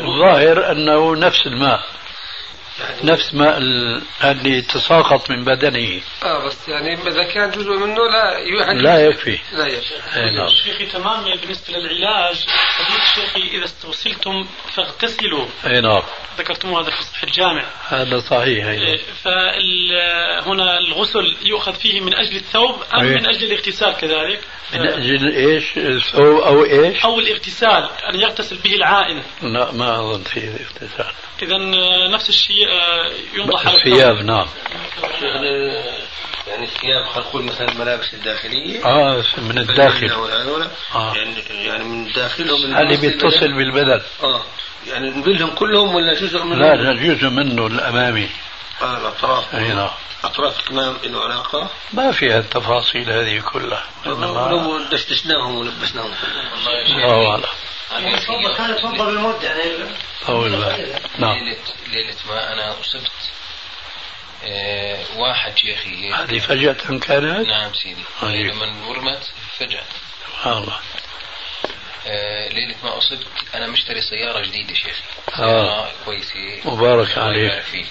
الظاهر 0.00 0.70
أنه 0.70 1.16
نفس 1.16 1.46
الماء 1.46 1.80
نفس 3.04 3.34
ماء 3.34 3.58
اللي 4.24 4.62
تساقط 4.62 5.30
من 5.30 5.44
بدنه. 5.44 6.00
آه 6.24 6.46
بس 6.46 6.68
يعني 6.68 6.94
إذا 6.94 7.22
كان 7.22 7.50
جزء 7.50 7.70
منه 7.70 7.94
لا 7.94 8.38
يعني 8.38 8.82
لا 8.82 9.06
يكفي. 9.06 9.38
لا 9.52 9.66
يكفي. 9.66 9.94
نعم. 10.16 10.48
شيخي 10.64 10.86
تمام 10.86 11.24
بالنسبة 11.24 11.78
للعلاج. 11.78 12.46
فضيلة 12.78 13.04
شيخي 13.14 13.56
إذا 13.56 13.64
استوصلتم 13.64 14.46
فاغتسلوا. 14.74 15.46
إي 15.66 15.80
نعم. 15.80 16.02
ذكرتم 16.38 16.74
هذا 16.74 16.90
في 16.90 17.02
صحيح 17.02 17.22
الجامع. 17.22 17.64
هذا 17.88 18.18
صحيح 18.18 18.66
أيضا 18.66 19.02
فهنا 19.24 20.78
الغسل 20.78 21.36
يؤخذ 21.42 21.74
فيه 21.74 22.00
من 22.00 22.14
أجل 22.14 22.36
الثوب 22.36 22.82
أم 22.94 23.00
أيه. 23.00 23.14
من 23.14 23.26
أجل 23.26 23.46
الاغتسال 23.46 23.96
كذلك؟ 23.96 24.40
من 24.72 24.80
أجل 24.80 25.34
إيش؟ 25.36 25.64
الثوب 25.76 26.40
أو 26.40 26.64
إيش؟ 26.64 27.04
أو 27.04 27.20
الاغتسال 27.20 27.88
أن 28.14 28.20
يغتسل 28.20 28.56
به 28.56 28.74
العائن. 28.74 29.22
لا 29.42 29.72
ما 29.72 30.00
أظن 30.00 30.22
فيه 30.22 30.48
اغتسال 30.48 31.12
اذا 31.42 31.58
نفس 32.08 32.28
الشيء 32.28 32.68
ينضح 33.34 33.66
على 33.66 33.76
الثياب 33.76 34.24
نعم. 34.24 34.46
يعني 36.48 36.64
الثياب 36.64 37.04
خلينا 37.04 37.28
نقول 37.28 37.42
مثلا 37.42 37.68
الملابس 37.68 38.14
الداخلية. 38.14 38.84
آه 38.84 39.24
من 39.38 39.58
الداخل. 39.58 40.10
آه. 40.94 41.14
يعني 41.16 41.34
يعني 41.50 41.84
من 41.84 42.12
داخلهم 42.12 42.76
اللي 42.76 42.96
بيتصل 42.96 43.52
بالبدن 43.52 44.00
آه. 44.22 44.42
يعني 44.86 45.10
نقولهم 45.10 45.50
كلهم 45.54 45.94
ولا 45.94 46.14
جزء 46.14 46.44
منهم؟ 46.44 46.58
لا 46.58 46.74
لا 46.74 47.14
جزء 47.14 47.28
منه 47.28 47.66
الأمامي. 47.66 48.28
آه 48.82 48.96
الأطراف. 48.96 49.54
أي 49.54 49.68
نعم. 49.68 49.90
أطراف 50.24 50.60
الكمام 50.60 50.96
له 51.04 51.20
علاقة؟ 51.24 51.70
ما 51.92 52.12
فيها 52.12 52.38
التفاصيل 52.38 53.10
هذه 53.10 53.40
كلها. 53.40 53.84
إنما 54.06 54.48
لو 54.50 54.78
دشدشناهم 54.92 55.56
ولبسناهم 55.56 56.12
الله 56.96 57.30
اعلم 57.30 57.44
هذا 57.90 58.74
تفضل 58.74 59.06
بالمدة 59.06 59.48
يعني 59.48 59.90
نعم. 61.18 61.38
ليلة, 61.38 61.56
ليلة 61.86 62.16
ما 62.28 62.52
أنا 62.52 62.80
أصبت 62.80 63.10
آه 64.44 65.04
واحد 65.16 65.58
شيخي 65.58 66.12
هذه 66.12 66.38
فجأة 66.38 66.72
كانت؟ 66.72 67.48
نعم 67.48 67.74
سيدي. 67.74 68.04
طيب. 68.22 68.46
لما 68.46 68.86
ورمت 68.86 69.30
فجأة. 69.58 69.84
سبحان 70.26 70.58
الله. 70.58 70.78
آه 72.06 72.48
ليلة 72.48 72.76
ما 72.82 72.98
أصبت 72.98 73.26
أنا 73.54 73.66
مشتري 73.66 74.00
سيارة 74.00 74.40
جديدة 74.40 74.74
شيخي. 74.74 75.02
آه. 75.38 75.90
كويسة. 76.04 76.60
مبارك 76.64 77.18
عليك. 77.18 77.86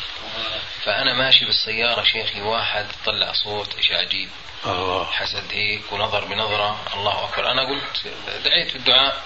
فأنا 0.83 1.13
ماشي 1.13 1.45
بالسيارة 1.45 2.03
شيخي 2.03 2.41
واحد 2.41 2.85
طلع 3.05 3.31
صوت 3.33 3.75
إيش 3.77 3.91
عجيب. 3.91 4.29
الله. 4.65 5.05
حسد 5.05 5.51
هيك 5.51 5.91
ونظر 5.91 6.25
بنظرة. 6.25 6.79
الله 6.93 7.23
أكبر. 7.23 7.51
أنا 7.51 7.61
قلت 7.69 8.07
دعيت 8.45 8.69
في 8.69 8.75
الدعاء. 8.75 9.23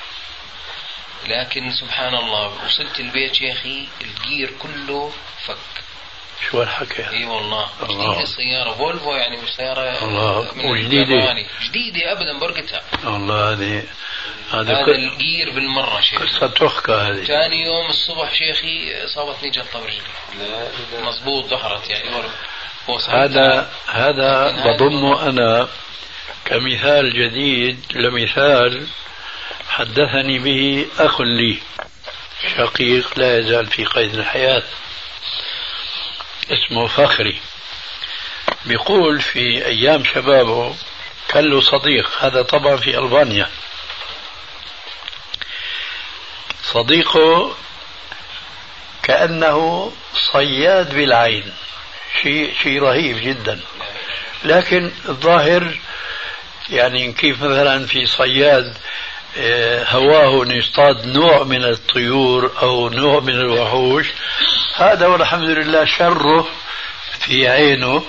لكن 1.28 1.72
سبحان 1.72 2.16
الله 2.16 2.66
وصلت 2.66 3.00
البيت 3.00 3.36
شيخي 3.36 3.88
الجير 4.02 4.52
كله 4.60 5.12
فك 5.46 5.56
شو 6.52 6.62
الحكي 6.64 7.10
إي 7.10 7.26
والله 7.26 7.70
الله. 7.84 8.06
جديدة 8.12 8.22
السيارة 8.24 8.72
فولفو 8.74 9.12
يعني 9.16 9.38
مش 9.38 9.50
سيارة 9.50 10.04
الله. 10.06 10.40
وجديدة. 10.66 11.46
جديدة 11.64 12.12
ابدا 12.12 12.40
برقتها 12.40 12.82
والله 13.04 13.52
هذه 13.54 13.84
هذا 14.52 14.62
هذا 14.74 14.86
كل- 14.86 14.92
الجير 14.96 15.50
بالمرة 15.50 16.02
شيخي 16.02 16.26
قصة 16.26 16.48
تحكى 16.48 16.92
هذه 16.92 17.24
ثاني 17.24 17.66
يوم 17.66 17.86
الصبح 17.90 18.34
شيخي 18.34 19.08
صابتني 19.16 19.50
جلطة 19.50 19.80
برجلي 19.80 20.02
مضبوط 21.04 21.46
ظهرت 21.46 21.90
يعني 21.90 22.10
هذا 23.10 23.72
هذا 23.88 24.48
لكن 24.48 24.60
هذا 24.60 24.74
بضم 24.74 25.04
والله. 25.04 25.30
أنا 25.30 25.68
كمثال 26.46 27.14
جديد 27.14 27.80
لمثال 27.96 28.88
حدثني 29.72 30.40
به 30.40 30.88
أخ 31.00 31.22
لي 31.22 31.58
شقيق 32.58 33.20
لا 33.20 33.38
يزال 33.40 33.68
في 33.68 33.86
قيد 33.86 34.14
الحياة 34.16 34.64
اسمه 36.52 36.88
فخري. 36.88 37.40
بيقول 38.66 39.22
في 39.22 39.66
أيام 39.66 40.04
شبابه 40.04 40.76
كان 41.28 41.44
له 41.44 41.62
صديق 41.62 42.12
هذا 42.20 42.42
طبعا 42.42 42.76
في 42.76 42.98
ألبانيا. 42.98 43.50
صديقه 46.64 47.56
كأنه 49.04 49.92
صياد 50.14 50.96
بالعين 50.96 51.54
شيء 52.22 52.54
شيء 52.64 52.82
رهيب 52.82 53.18
جدا. 53.18 53.60
لكن 54.44 54.92
الظاهر 55.10 55.78
يعني 56.70 57.14
كيف 57.14 57.44
مثلا 57.44 57.88
في 57.88 58.06
صياد 58.06 58.78
هواه 59.90 60.44
أن 60.44 60.52
يصطاد 60.52 61.06
نوع 61.06 61.44
من 61.44 61.64
الطيور 61.66 62.52
أو 62.62 62.90
نوع 62.90 63.20
من 63.20 63.34
الوحوش. 63.36 64.06
هذا 64.76 65.08
والحمد 65.08 65.50
لله 65.50 65.86
شره 65.86 66.48
في 67.20 67.48
عينه 67.48 68.04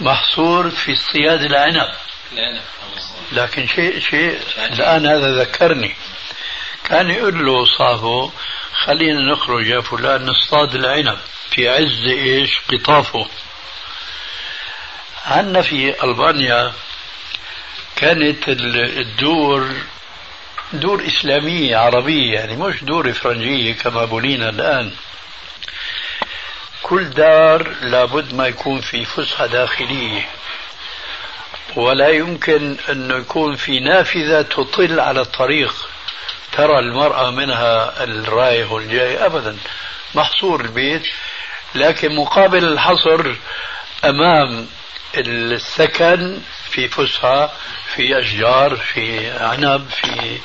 محصور 0.00 0.70
في 0.70 0.92
اصطياد 0.92 1.42
العنب. 1.42 1.88
لكن 3.32 3.66
شيء 3.68 4.00
شيء 4.00 4.38
الآن 4.72 5.06
هذا 5.06 5.38
ذكرني. 5.40 5.94
كان 6.84 7.10
يقول 7.10 7.46
له 7.46 7.64
صاحبه 7.64 8.32
خلينا 8.86 9.32
نخرج 9.32 9.66
يا 9.66 9.80
فلان 9.80 10.26
نصطاد 10.26 10.74
العنب 10.74 11.18
في 11.50 11.68
عز 11.68 12.04
إيش؟ 12.08 12.58
قطافه. 12.72 13.26
عندنا 15.26 15.62
في 15.62 16.04
ألبانيا 16.04 16.72
كانت 17.96 18.48
ال- 18.48 18.98
الدور 19.00 19.68
دور 20.72 21.06
إسلامية 21.06 21.76
عربية 21.76 22.34
يعني 22.34 22.56
مش 22.56 22.84
دور 22.84 23.12
فرنجية 23.12 23.74
كما 23.74 24.04
بنينا 24.04 24.48
الآن. 24.48 24.92
كل 26.82 27.10
دار 27.10 27.68
لابد 27.82 28.34
ما 28.34 28.46
يكون 28.46 28.80
في 28.80 29.04
فسحة 29.04 29.46
داخلية. 29.46 30.28
ولا 31.76 32.08
يمكن 32.08 32.76
أن 32.88 33.10
يكون 33.10 33.56
في 33.56 33.80
نافذة 33.80 34.42
تطل 34.42 35.00
على 35.00 35.20
الطريق. 35.20 35.88
ترى 36.52 36.78
المرأة 36.78 37.30
منها 37.30 38.04
الرايح 38.04 38.72
والجاي 38.72 39.26
أبدا. 39.26 39.56
محصور 40.14 40.60
البيت 40.60 41.02
لكن 41.74 42.16
مقابل 42.16 42.64
الحصر 42.64 43.34
أمام 44.04 44.66
السكن 45.16 46.40
في 46.74 46.88
فسحة 46.88 47.52
في 47.94 48.18
أشجار 48.18 48.76
في 48.76 49.30
عنب 49.30 49.88
في 49.88 50.38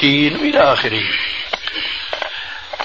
تين 0.00 0.36
وإلى 0.36 0.72
آخره. 0.72 1.02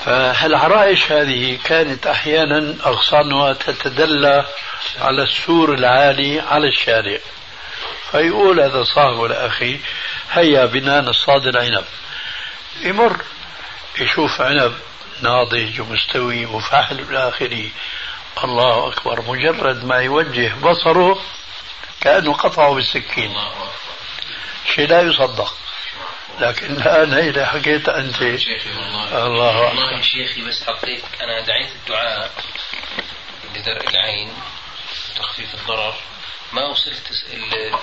فالعرائش 0.05 1.11
هذه 1.11 1.59
كانت 1.63 2.07
أحيانا 2.07 2.75
أغصانها 2.85 3.53
تتدلى 3.53 4.45
على 5.01 5.23
السور 5.23 5.73
العالي 5.73 6.39
على 6.39 6.67
الشارع. 6.67 7.19
فيقول 8.11 8.59
هذا 8.59 8.83
صاحبه 8.83 9.27
لأخي 9.27 9.79
هيا 10.31 10.65
بنا 10.65 11.01
نصطاد 11.01 11.47
العنب. 11.47 11.85
يمر 12.81 13.21
يشوف 13.99 14.41
عنب 14.41 14.73
ناضج 15.21 15.81
ومستوي 15.81 16.45
وفحل 16.45 16.99
إلى 16.99 17.29
آخره. 17.29 17.69
الله 18.43 18.87
أكبر. 18.87 19.21
مجرد 19.21 19.85
ما 19.85 19.97
يوجه 19.97 20.53
بصره 20.63 21.19
كأنه 22.01 22.33
قطعه 22.33 22.73
بالسكين. 22.73 23.35
شيء 24.75 24.87
لا 24.87 25.01
يصدق. 25.01 25.55
لكن 26.39 26.65
الآن 26.71 27.13
هي 27.13 27.45
حكيت 27.45 27.89
أنت. 27.89 28.15
شيخي 28.15 28.69
والله 28.69 29.25
الله 29.27 29.61
والله 29.61 29.89
أكبر 29.89 30.01
شيخي 30.01 30.41
بس 30.41 30.63
حطيت 30.63 31.03
أنا 31.21 31.41
دعيت 31.45 31.69
الدعاء 31.71 32.31
لدرء 33.55 33.89
العين 33.89 34.33
وتخفيف 35.11 35.53
الضرر. 35.53 35.95
ما 36.53 36.65
وصلت 36.65 37.11
ال- 37.33 37.79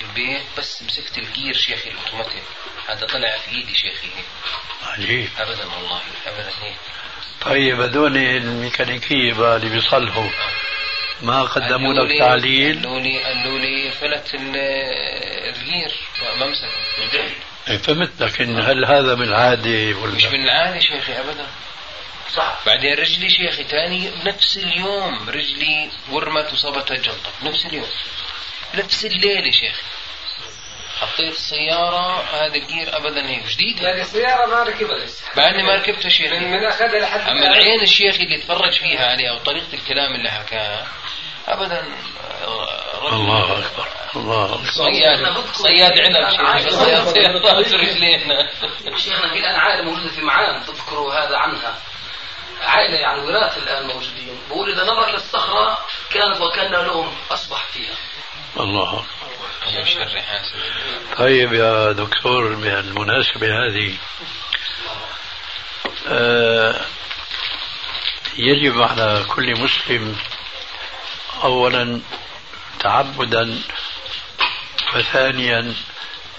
البيت 0.00 0.42
بس 0.58 0.82
مسكت 0.82 1.18
الجير 1.18 1.54
شيخي 1.54 1.90
الأوتوماتيك. 1.90 2.42
هذا 2.88 3.06
طلع 3.06 3.38
في 3.38 3.50
إيدي 3.50 3.74
شيخي. 3.74 4.06
هيك 4.16 4.24
عجيب. 4.86 5.28
ابدا 5.38 5.66
والله 5.66 6.00
ابدا. 6.26 6.50
هيك 6.62 6.76
طيب 7.40 7.80
هذول 7.80 8.16
الميكانيكية 8.16 9.32
بقى 9.32 9.56
اللي 9.56 9.68
بيصلحوا. 9.68 10.28
ما 11.22 11.42
قدموا 11.42 11.94
لك 11.94 12.10
لي- 12.10 12.18
تعليل 12.18 12.76
قالوا 12.76 13.00
لي 13.00 13.18
قالوا 13.24 13.58
لي 13.58 13.90
فلت 13.90 14.34
ال- 14.34 14.56
الجير 15.56 15.92
ما 16.40 16.46
مسك 16.46 16.68
إيه، 17.68 17.76
فهمت 17.78 18.10
لكن 18.22 18.58
هل 18.60 18.84
هذا 18.84 19.14
من 19.14 19.32
عادة 19.32 19.96
ولا 19.98 20.14
مش 20.14 20.24
من 20.24 20.44
العادة 20.44 20.78
شيخي 20.80 21.12
ابدا. 21.20 21.46
صح. 22.34 22.58
بعدين 22.66 22.94
رجلي 22.94 23.30
شيخي 23.30 23.64
تاني 23.64 24.10
بنفس 24.10 24.56
اليوم 24.56 25.28
رجلي 25.30 25.90
ورمت 26.10 26.52
وصابتها 26.52 26.94
جلطة 26.96 27.30
بنفس 27.42 27.66
اليوم. 27.66 27.86
نفس 28.74 29.04
الليلة 29.04 29.50
شيخي. 29.50 29.82
حطيت 31.00 31.32
السيارة 31.34 32.24
هذا 32.34 32.54
الجير 32.54 32.96
ابدا 32.96 33.28
هيك 33.28 33.42
جديد 33.46 33.80
يعني 33.80 34.00
السيارة 34.00 34.46
ما 34.46 34.62
ركبها 34.62 34.98
لسه 35.04 35.24
بعدني 35.36 35.62
ما 35.62 35.74
ركبتها 35.74 36.04
من 36.04 36.10
شيخي. 36.10 36.38
من 36.38 36.64
اخذها 36.64 37.00
لحد 37.00 37.20
أما. 37.20 37.46
العين 37.46 37.80
الشيخ 37.82 38.14
اللي 38.20 38.38
تفرج 38.38 38.72
فيها 38.78 39.06
عليها 39.10 39.32
وطريقة 39.32 39.74
الكلام 39.74 40.14
اللي 40.14 40.30
حكاها 40.30 40.86
ابدا 41.48 41.84
الله 43.12 43.58
أكبر 43.58 43.88
الله 44.16 44.60
صياد 44.70 45.44
صياد 45.52 45.92
عنب 46.38 46.70
صياد 46.70 47.46
رجلينا 47.46 48.48
شيخنا 48.96 49.28
في 49.32 49.38
الان 49.38 49.54
عائله 49.60 49.82
موجودة 49.90 50.08
في 50.10 50.20
معان 50.20 50.66
تذكروا 50.66 51.14
هذا 51.14 51.36
عنها. 51.36 51.78
عائلة 52.62 52.96
يعني 52.98 53.20
وراث 53.20 53.58
الآن 53.58 53.86
موجودين. 53.86 54.40
بقول 54.50 54.70
إذا 54.70 54.84
نظر 54.84 55.10
للصخرة 55.12 55.78
كانت 56.10 56.40
وكان 56.40 56.72
لهم 56.72 57.14
أصبح 57.30 57.64
فيها. 57.64 57.94
الله 58.60 59.04
طيب 61.18 61.52
يا 61.52 61.92
دكتور 61.92 62.54
بالمناسبة 62.54 63.46
هذه 63.46 63.94
آه 66.08 66.80
يجب 68.36 68.82
على 68.82 69.24
كل 69.28 69.60
مسلم 69.60 70.16
أولا 71.42 72.00
تعبدا 72.80 73.58
وثانيا 74.96 75.74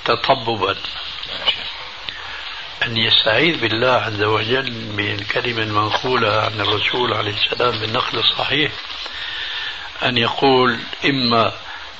تطببا. 0.05 0.75
أن 2.83 2.97
يستعيذ 2.97 3.57
بالله 3.61 3.91
عز 3.91 4.21
وجل 4.23 4.71
بالكلمة 4.71 5.63
المنقولة 5.63 6.41
عن 6.41 6.61
الرسول 6.61 7.13
عليه 7.13 7.33
السلام 7.33 7.79
بالنقل 7.79 8.19
الصحيح 8.19 8.71
أن 10.03 10.17
يقول 10.17 10.79
إما 11.05 11.53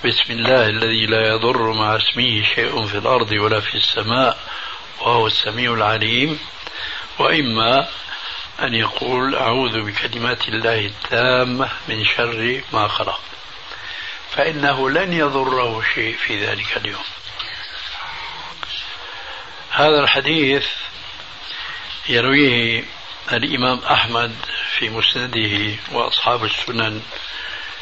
بسم 0.05 0.33
الله 0.33 0.65
الذي 0.65 1.05
لا 1.05 1.27
يضر 1.27 1.71
مع 1.73 1.95
اسمه 1.95 2.43
شيء 2.55 2.85
في 2.85 2.97
الأرض 2.97 3.31
ولا 3.31 3.59
في 3.59 3.75
السماء 3.75 4.37
وهو 4.99 5.27
السميع 5.27 5.73
العليم 5.73 6.39
وإما 7.19 7.87
أن 8.61 8.73
يقول 8.73 9.35
أعوذ 9.35 9.81
بكلمات 9.81 10.47
الله 10.47 10.85
التامة 10.85 11.69
من 11.87 12.05
شر 12.05 12.61
ما 12.73 12.87
خلق 12.87 13.21
فإنه 14.31 14.89
لن 14.89 15.13
يضره 15.13 15.83
شيء 15.93 16.17
في 16.17 16.45
ذلك 16.45 16.77
اليوم. 16.77 17.03
هذا 19.71 19.99
الحديث 19.99 20.67
يرويه 22.09 22.83
الإمام 23.33 23.79
أحمد 23.79 24.35
في 24.77 24.89
مسنده 24.89 25.75
وأصحاب 25.91 26.43
السنن 26.43 27.01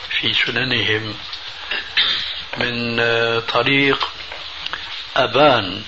في 0.09 0.33
سننهم 0.33 1.15
من 2.57 2.99
طريق 3.41 4.09
أبان 5.15 5.83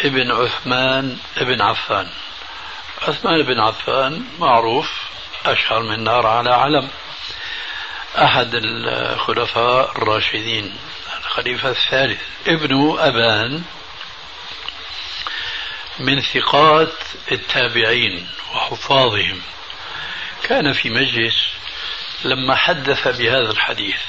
ابن 0.00 0.30
عثمان 0.30 1.18
ابن 1.36 1.60
عفان. 1.62 2.10
عثمان 3.02 3.42
بن 3.42 3.60
عفان 3.60 4.24
معروف 4.38 4.86
أشهر 5.46 5.82
من 5.82 6.04
نار 6.04 6.26
على 6.26 6.50
علم. 6.50 6.90
أحد 8.16 8.50
الخلفاء 8.54 9.90
الراشدين 9.90 10.76
الخليفة 11.18 11.70
الثالث 11.70 12.20
ابن 12.46 12.96
أبان 12.98 13.62
من 15.98 16.20
ثقات 16.20 16.94
التابعين 17.32 18.28
وحفاظهم. 18.54 19.42
كان 20.42 20.72
في 20.72 20.90
مجلس 20.90 21.48
لما 22.24 22.56
حدث 22.56 23.08
بهذا 23.08 23.50
الحديث. 23.50 24.00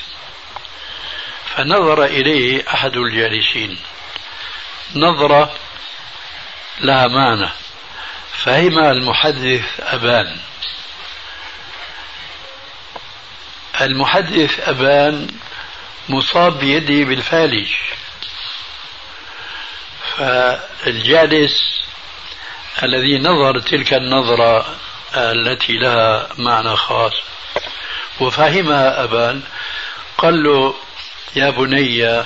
فنظر 1.45 2.05
إليه 2.05 2.73
أحد 2.73 2.97
الجالسين. 2.97 3.79
نظرة 4.95 5.55
لها 6.81 7.07
معنى. 7.07 7.49
فهم 8.43 8.79
المحدث 8.79 9.65
أبان. 9.79 10.37
المحدث 13.81 14.69
أبان 14.69 15.27
مصاب 16.09 16.59
بيده 16.59 17.09
بالفالج. 17.09 17.67
فالجالس 20.17 21.83
الذي 22.83 23.19
نظر 23.19 23.59
تلك 23.59 23.93
النظرة 23.93 24.75
التي 25.15 25.73
لها 25.73 26.27
معنى 26.37 26.75
خاص. 26.75 27.13
وفهمها 28.19 29.03
أبان 29.03 29.41
قال 30.17 30.43
له 30.43 30.75
يا 31.35 31.49
بني 31.49 32.23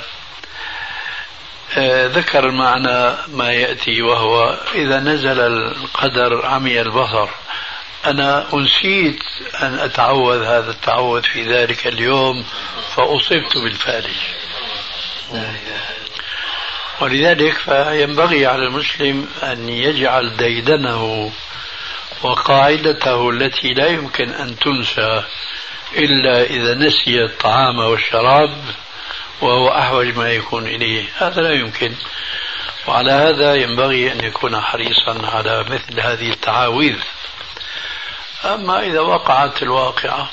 ذكر 2.08 2.52
معنى 2.52 3.16
ما 3.28 3.52
يأتي 3.52 4.02
وهو 4.02 4.58
إذا 4.76 5.00
نزل 5.00 5.40
القدر 5.40 6.46
عمي 6.46 6.82
البصر. 6.82 7.30
أنا 8.06 8.54
أنسيت 8.54 9.24
أن 9.62 9.80
أتعوذ 9.80 10.44
هذا 10.44 10.72
التعوذ 10.72 11.24
في 11.24 11.44
ذلك 11.44 11.88
اليوم 11.88 12.46
فأصبت 12.96 13.58
بالفارج. 13.58 14.18
ولذلك 17.02 17.58
فينبغي 17.58 18.46
على 18.46 18.64
المسلم 18.64 19.28
أن 19.44 19.70
يجعل 19.70 20.38
ديدنه 20.38 21.32
وقاعدته 22.24 23.30
التي 23.30 23.74
لا 23.74 23.88
يمكن 23.88 24.30
أن 24.30 24.60
تنسى 24.60 25.24
إلا 25.96 26.44
إذا 26.44 26.74
نسي 26.74 27.24
الطعام 27.24 27.80
والشراب 27.80 28.58
وهو 29.44 29.68
أحوج 29.68 30.08
ما 30.08 30.32
يكون 30.32 30.68
إليه. 30.68 31.06
هذا 31.18 31.42
لا 31.42 31.54
يمكن. 31.54 31.96
وعلى 32.88 33.12
هذا 33.12 33.56
ينبغي 33.56 34.12
أن 34.12 34.24
يكون 34.24 34.62
حريصا 34.62 35.28
على 35.28 35.64
مثل 35.64 36.00
هذه 36.00 36.30
التعاويذ. 36.30 37.00
أما 38.46 38.80
إذا 38.80 39.00
وقعت 39.00 39.64
الواقعة 39.64 40.30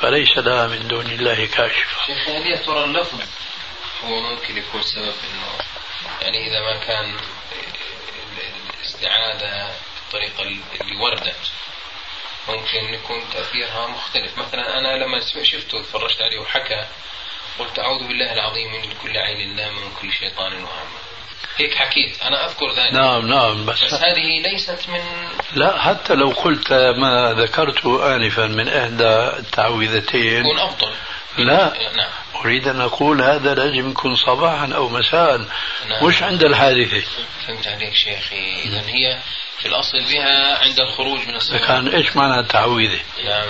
فليس 0.00 0.38
لها 0.38 0.66
من 0.66 0.88
دون 0.88 1.06
الله 1.06 1.46
كاشفة 1.46 2.06
شيخ 2.06 2.28
هل 2.28 2.46
يا 2.46 2.56
ترى 2.56 2.84
اللفظ؟ 2.84 3.20
هو 4.04 4.20
ممكن 4.20 4.56
يكون 4.56 4.82
سبب 4.82 5.14
أنه 5.24 5.58
يعني 6.22 6.46
إذا 6.46 6.60
ما 6.60 6.84
كان 6.86 7.16
الاستعاذة 8.74 9.70
بالطريقة 9.96 10.42
اللي 10.80 10.96
وردت 10.96 11.52
ممكن 12.48 12.94
يكون 12.94 13.30
تأثيرها 13.32 13.86
مختلف. 13.86 14.38
مثلا 14.38 14.78
أنا 14.78 15.04
لما 15.04 15.20
شفته 15.42 15.78
وتفرجت 15.78 16.22
عليه 16.22 16.38
وحكى 16.38 16.86
قلت 17.58 17.78
أعوذ 17.78 18.06
بالله 18.08 18.32
العظيم 18.32 18.72
من 18.72 18.92
كل 19.02 19.16
عين 19.16 19.56
لام 19.56 19.74
من 19.74 19.90
كل 20.02 20.12
شيطان 20.12 20.52
وهمه 20.52 20.96
هيك 21.56 21.74
حكيت. 21.74 22.22
أنا 22.22 22.46
أذكر 22.46 22.72
ذلك. 22.72 22.92
نعم 22.92 23.26
نعم 23.26 23.66
بس, 23.66 23.84
بس 23.84 23.94
هذه 23.94 24.40
ليست 24.40 24.88
من 24.88 25.00
لا 25.54 25.82
حتى 25.82 26.14
لو 26.14 26.28
قلت 26.28 26.72
ما 26.72 27.34
ذكرته 27.38 28.16
آنفا 28.16 28.46
من 28.46 28.68
إحدى 28.68 29.38
التعويذتين 29.38 30.46
يكون 30.46 30.58
أفضل. 30.58 30.92
لا. 31.38 31.72
نعم. 31.96 32.08
أريد 32.44 32.68
أن 32.68 32.80
أقول 32.80 33.22
هذا 33.22 33.54
لازم 33.54 33.90
يكون 33.90 34.16
صباحا 34.16 34.72
أو 34.74 34.88
مساء. 34.88 35.38
نعم. 35.88 36.04
مش 36.04 36.22
عند 36.22 36.44
الحادثة. 36.44 37.02
فهمت 37.46 37.66
عليك 37.66 37.94
شيخي. 37.94 38.62
إذا 38.64 38.80
هي 38.80 39.18
في 39.58 39.68
الأصل 39.68 39.98
بها 39.98 40.58
عند 40.58 40.80
الخروج 40.80 41.28
من 41.28 41.36
الصلاة. 41.36 41.58
كان 41.58 41.88
إيش 41.88 42.16
معنى 42.16 42.40
التعويذة؟ 42.40 43.00
نعم 43.24 43.48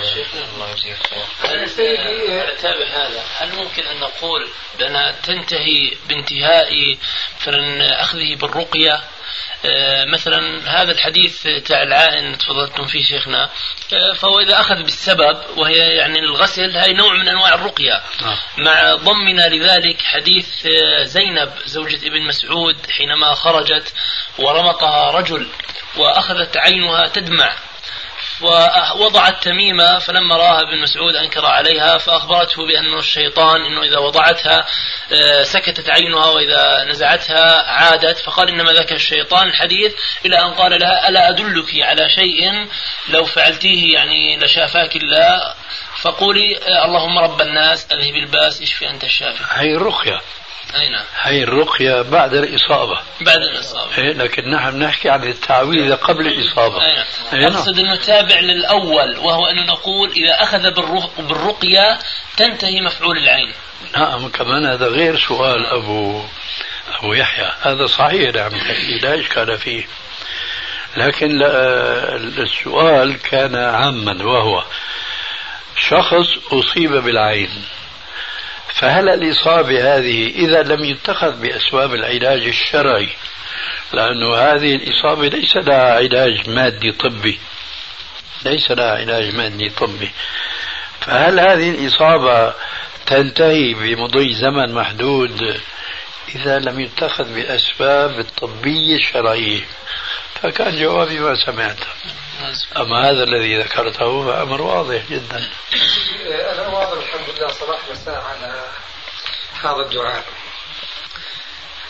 الله 0.55 0.69
يجزيك 0.71 0.97
خير. 1.09 1.53
أنا 1.53 1.67
سيدي 1.67 2.41
أتابع 2.41 2.87
هذا. 2.87 3.23
هل 3.37 3.55
ممكن 3.55 3.83
أن 3.83 3.99
نقول 3.99 4.47
بأنها 4.79 5.11
تنتهي 5.11 5.91
بانتهاء 6.09 6.97
مثلا 7.41 8.01
أخذه 8.01 8.35
بالرقية؟ 8.35 9.03
مثلا 10.13 10.69
هذا 10.81 10.91
الحديث 10.91 11.47
تاع 11.65 11.83
العائن 11.83 12.37
تفضلتم 12.37 12.85
فيه 12.85 13.03
شيخنا 13.03 13.49
آه، 13.93 14.13
فهو 14.13 14.39
إذا 14.39 14.59
أخذ 14.59 14.83
بالسبب 14.83 15.37
وهي 15.57 15.77
يعني 15.77 16.19
الغسل 16.19 16.77
هاي 16.77 16.93
نوع 16.93 17.13
من 17.13 17.29
أنواع 17.29 17.53
الرقية 17.53 18.03
نعم. 18.21 18.35
مع 18.57 18.95
ضمنا 18.95 19.47
لذلك 19.49 20.01
حديث 20.01 20.65
آه، 20.65 21.03
زينب 21.03 21.51
زوجة 21.65 22.07
ابن 22.07 22.21
مسعود 22.21 22.75
حينما 22.91 23.33
خرجت 23.33 23.93
ورمقها 24.39 25.11
رجل 25.11 25.47
وأخذت 25.97 26.57
عينها 26.57 27.07
تدمع 27.07 27.55
ووضعت 28.41 29.43
تميمة 29.43 29.99
فلما 29.99 30.37
رآها 30.37 30.61
ابن 30.61 30.81
مسعود 30.81 31.15
أنكر 31.15 31.45
عليها 31.45 31.97
فأخبرته 31.97 32.67
بأنه 32.67 32.99
الشيطان 32.99 33.61
أنه 33.61 33.83
إذا 33.83 33.97
وضعتها 33.97 34.65
آه، 35.11 35.43
سكتت 35.43 35.89
عينها 35.89 36.25
وإذا 36.25 36.83
نزعتها 36.83 37.71
عادت 37.71 38.17
فقال 38.17 38.49
إنما 38.49 38.73
ذاك 38.73 38.91
الشيطان 38.91 39.47
الحديث 39.47 39.93
إلى 40.25 40.39
أن 40.39 40.53
قال 40.53 40.79
لها 40.79 41.09
ألا 41.09 41.29
أدلك 41.29 41.69
على 41.81 42.09
شيء؟ 42.09 42.67
لو 43.09 43.25
فعلتيه 43.25 43.93
يعني 43.93 44.37
لشافاك 44.37 44.95
الله. 44.95 45.53
فقولي 46.01 46.57
آه، 46.57 46.85
اللهم 46.85 47.19
رب 47.19 47.41
الناس 47.41 47.87
أذهب 47.91 48.15
الباس 48.15 48.61
اشفي 48.61 48.89
أنت 48.89 49.03
الشافي. 49.03 49.43
هي 49.51 49.75
الرقية. 49.75 50.21
أي 50.75 50.89
نعم. 50.89 51.05
هي 51.21 51.43
الرقية 51.43 52.01
بعد 52.01 52.33
الإصابة. 52.33 52.99
بعد 53.21 53.41
الإصابة. 53.41 53.97
إيه 53.97 54.13
لكن 54.13 54.49
نحن 54.49 54.79
نحكي 54.83 55.09
عن 55.09 55.23
التعويذة 55.23 55.95
قبل 55.95 56.27
الإصابة. 56.27 56.85
أي 56.85 56.93
نعم. 56.95 57.05
إيه 57.33 57.39
نعم. 57.39 57.53
أقصد 57.53 57.79
أنه 57.79 57.95
تابع 57.95 58.39
للأول 58.39 59.17
وهو 59.17 59.45
أنه 59.45 59.65
نقول 59.65 60.11
إذا 60.11 60.43
أخذ 60.43 60.71
بالرق- 60.71 61.21
بالرقية 61.21 61.99
تنتهي 62.37 62.81
مفعول 62.81 63.17
العين. 63.17 63.53
نعم 63.97 64.27
كمان 64.29 64.65
هذا 64.65 64.87
غير 64.87 65.17
سؤال 65.17 65.65
أبو 65.65 66.21
أبو 66.99 67.13
يحيى. 67.13 67.51
هذا 67.61 67.85
صحيح 67.85 68.33
نعم 68.35 68.51
لا 69.01 69.19
إشكال 69.19 69.57
فيه. 69.57 69.87
لكن 70.97 71.41
السؤال 72.37 73.21
كان 73.21 73.55
عاما 73.55 74.23
وهو 74.25 74.63
شخص 75.89 76.37
أصيب 76.53 76.91
بالعين. 76.91 77.49
فهل 78.73 79.09
الإصابة 79.09 79.97
هذه 79.97 80.27
إذا 80.27 80.63
لم 80.63 80.83
يتخذ 80.83 81.41
بأسباب 81.41 81.93
العلاج 81.93 82.47
الشرعي؟ 82.47 83.09
لأنه 83.93 84.35
هذه 84.35 84.75
الإصابة 84.75 85.27
ليس 85.27 85.57
لها 85.57 85.93
علاج 85.93 86.49
مادي 86.49 86.91
طبي. 86.91 87.39
ليس 88.45 88.71
لها 88.71 88.91
علاج 88.91 89.35
مادي 89.35 89.69
طبي. 89.69 90.11
فهل 91.01 91.39
هذه 91.39 91.69
الإصابة 91.69 92.53
تنتهي 93.05 93.73
بمضي 93.73 94.33
زمن 94.33 94.73
محدود 94.73 95.59
إذا 96.35 96.59
لم 96.59 96.79
يتخذ 96.79 97.33
بأسباب 97.33 98.19
الطبية 98.19 98.95
الشرعية؟ 98.95 99.61
فكان 100.41 100.79
جوابي 100.79 101.19
ما 101.19 101.35
سمعت. 101.45 101.79
أما 102.77 103.09
هذا 103.09 103.23
الذي 103.23 103.57
ذكرته 103.61 104.25
فأمر 104.25 104.61
واضح 104.61 105.01
جدا 105.09 105.49
أنا 106.53 106.67
واظب 106.67 106.99
الحمد 106.99 107.29
لله 107.37 107.47
صباح 107.47 107.79
مساء 107.91 108.15
على 108.23 108.63
هذا 109.61 109.85
الدعاء 109.85 110.23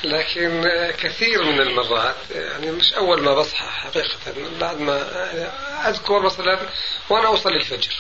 لكن 0.03 0.63
كثير 0.99 1.43
من 1.43 1.60
المرات 1.62 2.15
يعني 2.29 2.71
مش 2.71 2.93
أول 2.93 3.21
ما 3.21 3.33
بصحى 3.33 3.65
حقيقة 3.69 4.17
بعد 4.60 4.79
ما 4.79 5.01
أذكر 5.89 6.19
مثلا 6.19 6.60
وأنا 7.10 7.27
أوصل 7.27 7.49
الفجر 7.53 7.93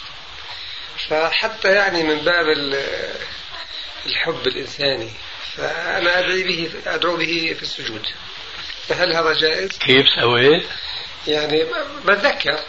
فحتى 1.09 1.71
يعني 1.73 2.03
من 2.03 2.17
باب 2.17 2.49
ال- 2.49 3.13
الحب 4.05 4.47
الإنساني 4.47 5.11
فأنا 5.55 6.19
أدعي 6.19 6.43
به 6.43 6.69
أدعو 6.85 7.17
به 7.17 7.53
في 7.57 7.61
السجود 7.63 8.05
فهل 8.87 9.13
هذا 9.15 9.33
جائز؟ 9.33 9.77
كيف 9.77 10.05
سويت؟ 10.21 10.65
يعني 11.27 11.65
بتذكر 12.05 12.59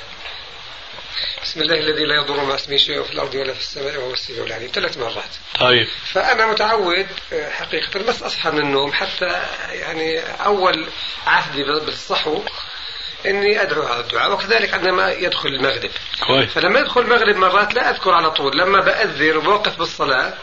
بسم 1.43 1.61
الله 1.61 1.75
الذي 1.75 2.05
لا 2.05 2.15
يضر 2.15 2.45
مع 2.45 2.55
اسمه 2.55 2.77
شيء 2.77 3.03
في 3.03 3.13
الأرض 3.13 3.35
ولا 3.35 3.53
في 3.53 3.61
السماء 3.61 3.97
وهو 3.97 4.13
السميع 4.13 4.45
العليم. 4.45 4.71
ثلاث 4.75 4.99
مرات. 4.99 5.31
طيب. 5.61 5.87
فأنا 6.13 6.47
متعود 6.47 7.07
آه، 7.33 7.51
حقيقة 7.51 8.01
بس 8.03 8.23
أصحى 8.23 8.51
من 8.51 8.59
النوم 8.59 8.93
حتى 8.93 9.43
يعني 9.73 10.21
أول 10.21 10.87
عهدي 11.27 11.65
بالصحو 11.65 12.43
إني 13.27 13.63
أدعو 13.63 13.83
هذا 13.83 14.01
الدعاء 14.01 14.33
وكذلك 14.33 14.75
عندما 14.75 15.13
يدخل 15.13 15.49
المغرب. 15.49 15.91
كويس. 16.27 16.51
فلما 16.51 16.81
يدخل 16.81 17.01
المغرب 17.01 17.37
مرات 17.37 17.75
لا 17.75 17.91
أذكر 17.91 18.11
على 18.11 18.31
طول 18.31 18.59
لما 18.59 18.81
بأذن 18.81 19.37
وبوقف 19.37 19.79
بالصلاة 19.79 20.35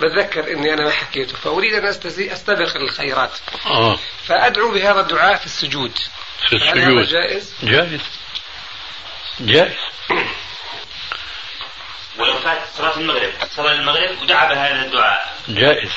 بتذكر 0.00 0.52
إني 0.52 0.74
أنا 0.74 0.84
ما 0.84 0.90
حكيته 0.90 1.36
فأريد 1.36 1.74
أن 1.74 1.86
أستبق 2.32 2.76
الخيرات. 2.76 3.30
آه. 3.66 3.98
فأدعو 4.26 4.70
بهذا 4.70 5.00
الدعاء 5.00 5.36
في 5.36 5.46
السجود. 5.46 5.98
في 6.48 6.56
هل 6.56 6.62
هذا 6.62 7.00
السجود. 7.00 7.08
جائز؟ 7.08 7.54
جائز. 7.62 8.00
جائز. 9.40 9.76
ولو 12.18 12.38
فات 12.38 12.58
صلاة 12.74 12.96
المغرب. 12.96 13.32
صلى 13.56 13.72
المغرب 13.72 14.22
ودعا 14.22 14.48
بهذا 14.48 14.84
الدعاء. 14.84 15.34
جائز. 15.48 15.90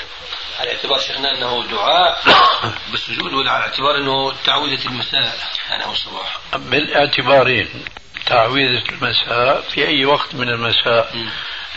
على 0.60 0.72
اعتبار 0.72 1.00
شيخنا 1.00 1.38
أنه 1.38 1.68
دعاء 1.68 2.22
بالسجود 2.92 3.34
ولا 3.34 3.52
على 3.52 3.64
اعتبار 3.64 3.98
أنه 3.98 4.34
تعويذة 4.46 4.86
المساء. 4.86 5.38
أنا 5.72 5.86
والصباح 5.86 6.40
بالاعتبارين 6.56 7.86
تعويذة 8.26 8.90
المساء 8.90 9.62
في 9.62 9.88
أي 9.88 10.06
وقت 10.06 10.36
من 10.36 10.50
المساء. 10.50 11.16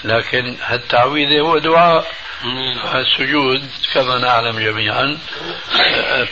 لكن 0.05 0.57
التعويذة 0.71 1.41
هو 1.41 1.59
دعاء 1.59 2.13
السجود 2.95 3.71
كما 3.95 4.19
نعلم 4.19 4.59
جميعا 4.59 5.19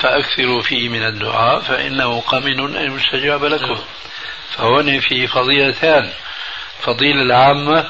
فأكثروا 0.01 0.63
فيه 0.63 0.89
من 0.89 1.03
الدعاء 1.07 1.61
فإنه 1.61 2.21
قمن 2.21 2.77
أن 2.77 2.97
يستجاب 2.97 3.45
لكم. 3.45 3.79
فهنا 4.51 5.01
في 5.01 5.27
فضيلتان 5.27 6.13
فضيلة 6.81 7.23
العامة 7.23 7.87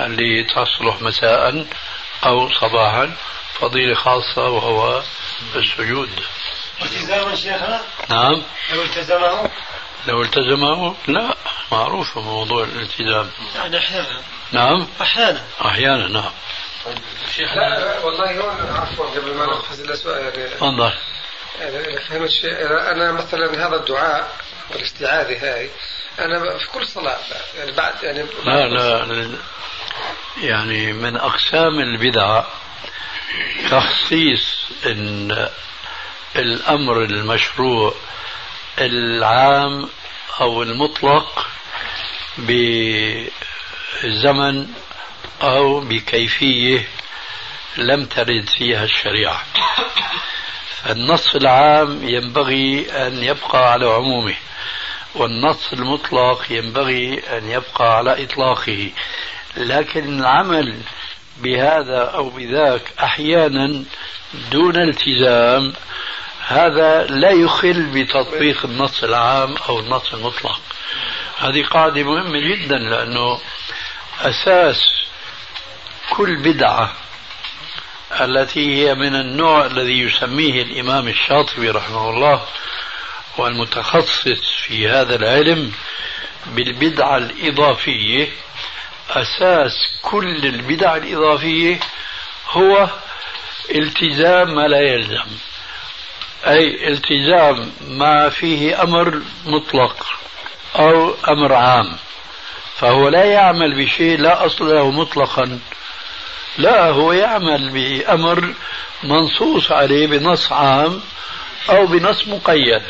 اللي 0.00 0.44
تصلح 0.44 1.02
مساء 1.02 1.66
أو 2.26 2.50
صباحا 2.52 3.12
فضيلة 3.60 3.94
خاصة 3.94 4.48
وهو 4.48 5.02
السجود. 5.56 6.10
التزاما 6.82 7.34
شيخنا؟ 7.34 7.80
نعم. 8.10 8.42
لو 8.72 8.82
التزمه؟ 8.82 9.50
لو 10.06 10.22
التزمه؟ 10.22 10.94
لا. 11.06 11.34
معروف 11.72 12.18
موضوع 12.18 12.64
الالتزام 12.64 13.30
يعني 13.56 13.78
أحيانا. 13.78 14.20
نعم. 14.52 14.86
أحيانا. 15.00 15.44
أحيانا 15.64 16.08
نعم. 16.08 16.32
لا 17.38 17.80
لا 17.80 17.98
والله 17.98 18.40
هون 18.40 18.76
عفوا 18.76 19.06
قبل 19.06 19.34
ما 19.34 19.46
نقفز 19.46 19.80
الاسئله 19.80 20.18
يعني 20.18 20.48
تفضل. 20.48 20.92
يعني 21.60 22.00
فهمت 22.00 22.30
شيء 22.30 22.66
أنا 22.66 23.12
مثلا 23.12 23.66
هذا 23.66 23.76
الدعاء 23.76 24.36
والاستعاذة 24.70 25.54
هاي 25.54 25.70
أنا 26.18 26.58
في 26.58 26.68
كل 26.68 26.86
صلاة 26.86 27.18
يعني 27.58 27.72
بعد 27.72 28.02
يعني 28.02 28.26
لا 28.44 28.68
لا 28.68 29.38
يعني 30.42 30.92
من 30.92 31.16
أقسام 31.16 31.80
البدع 31.80 32.44
تخصيص 33.70 34.64
إن 34.86 35.48
الأمر 36.36 37.02
المشروع 37.02 37.94
العام 38.78 39.88
أو 40.40 40.62
المطلق 40.62 41.46
بزمن 44.02 44.66
أو 45.42 45.80
بكيفية 45.80 46.88
لم 47.76 48.04
ترد 48.04 48.48
فيها 48.58 48.84
الشريعة. 48.84 49.42
النص 50.90 51.34
العام 51.34 52.08
ينبغي 52.08 52.86
أن 53.06 53.22
يبقى 53.24 53.72
على 53.72 53.86
عمومه 53.86 54.34
والنص 55.14 55.72
المطلق 55.72 56.44
ينبغي 56.50 57.18
أن 57.38 57.50
يبقى 57.50 57.96
على 57.96 58.24
إطلاقه. 58.24 58.90
لكن 59.56 60.18
العمل 60.18 60.80
بهذا 61.38 62.02
أو 62.14 62.30
بذاك 62.30 62.82
أحيانا 63.02 63.84
دون 64.50 64.76
التزام 64.76 65.72
هذا 66.46 67.06
لا 67.06 67.30
يخل 67.30 67.82
بتطبيق 67.82 68.64
النص 68.64 69.04
العام 69.04 69.56
أو 69.68 69.80
النص 69.80 70.14
المطلق. 70.14 70.60
هذه 71.40 71.62
قاعدة 71.62 72.02
مهمة 72.02 72.38
جدا 72.38 72.78
لأنه 72.78 73.40
أساس 74.20 74.80
كل 76.10 76.36
بدعة 76.42 76.92
التي 78.20 78.76
هي 78.76 78.94
من 78.94 79.14
النوع 79.14 79.66
الذي 79.66 80.00
يسميه 80.00 80.62
الإمام 80.62 81.08
الشاطبي 81.08 81.70
رحمه 81.70 82.10
الله 82.10 82.42
والمتخصص 83.38 84.50
في 84.64 84.88
هذا 84.88 85.14
العلم 85.14 85.72
بالبدعة 86.46 87.16
الإضافية. 87.16 88.28
أساس 89.10 89.72
كل 90.02 90.46
البدع 90.46 90.96
الإضافية 90.96 91.80
هو 92.50 92.88
التزام 93.74 94.54
ما 94.54 94.68
لا 94.68 94.80
يلزم 94.80 95.30
أي 96.46 96.88
التزام 96.88 97.72
ما 97.88 98.28
فيه 98.28 98.82
أمر 98.82 99.22
مطلق. 99.46 100.19
أو 100.76 101.14
أمر 101.28 101.52
عام. 101.52 101.96
فهو 102.76 103.08
لا 103.08 103.24
يعمل 103.24 103.84
بشيء 103.84 104.18
لا 104.18 104.46
أصل 104.46 104.74
له 104.74 104.90
مطلقا. 104.90 105.58
لا 106.58 106.90
هو 106.90 107.12
يعمل 107.12 107.70
بأمر 107.70 108.54
منصوص 109.02 109.72
عليه 109.72 110.06
بنص 110.06 110.52
عام 110.52 111.00
أو 111.70 111.86
بنص 111.86 112.28
مقيد. 112.28 112.82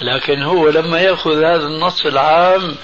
لكن 0.00 0.42
هو 0.42 0.68
لما 0.68 1.00
يأخذ 1.00 1.44
هذا 1.44 1.66
النص 1.66 2.06
العام 2.06 2.76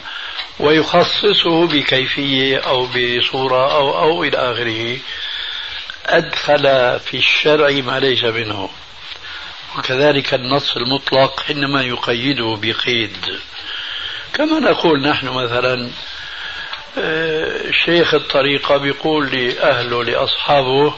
ويخصصه 0.61 1.66
بكيفية 1.66 2.59
أو 2.59 2.87
بصورة 2.87 3.72
أو 3.72 3.98
أو 3.98 4.25
إلى 4.25 4.37
آخره 4.37 4.98
أدخل 6.07 6.62
في 7.01 7.16
الشرع 7.16 7.70
ما 7.70 8.01
ليس 8.01 8.25
منه. 8.25 8.68
وكذلك 9.78 10.35
النص 10.35 10.76
المطلق 10.76 11.40
حينما 11.40 11.82
يقيده 11.82 12.58
بقيد. 12.62 13.40
كما 14.35 14.61
نقول 14.61 15.08
نحن 15.08 15.28
مثلا 15.28 15.90
آه، 16.98 17.70
شيخ 17.85 18.14
الطريقة 18.14 18.76
بيقول 18.76 19.30
لأهله 19.30 20.04
لأصحابه 20.04 20.94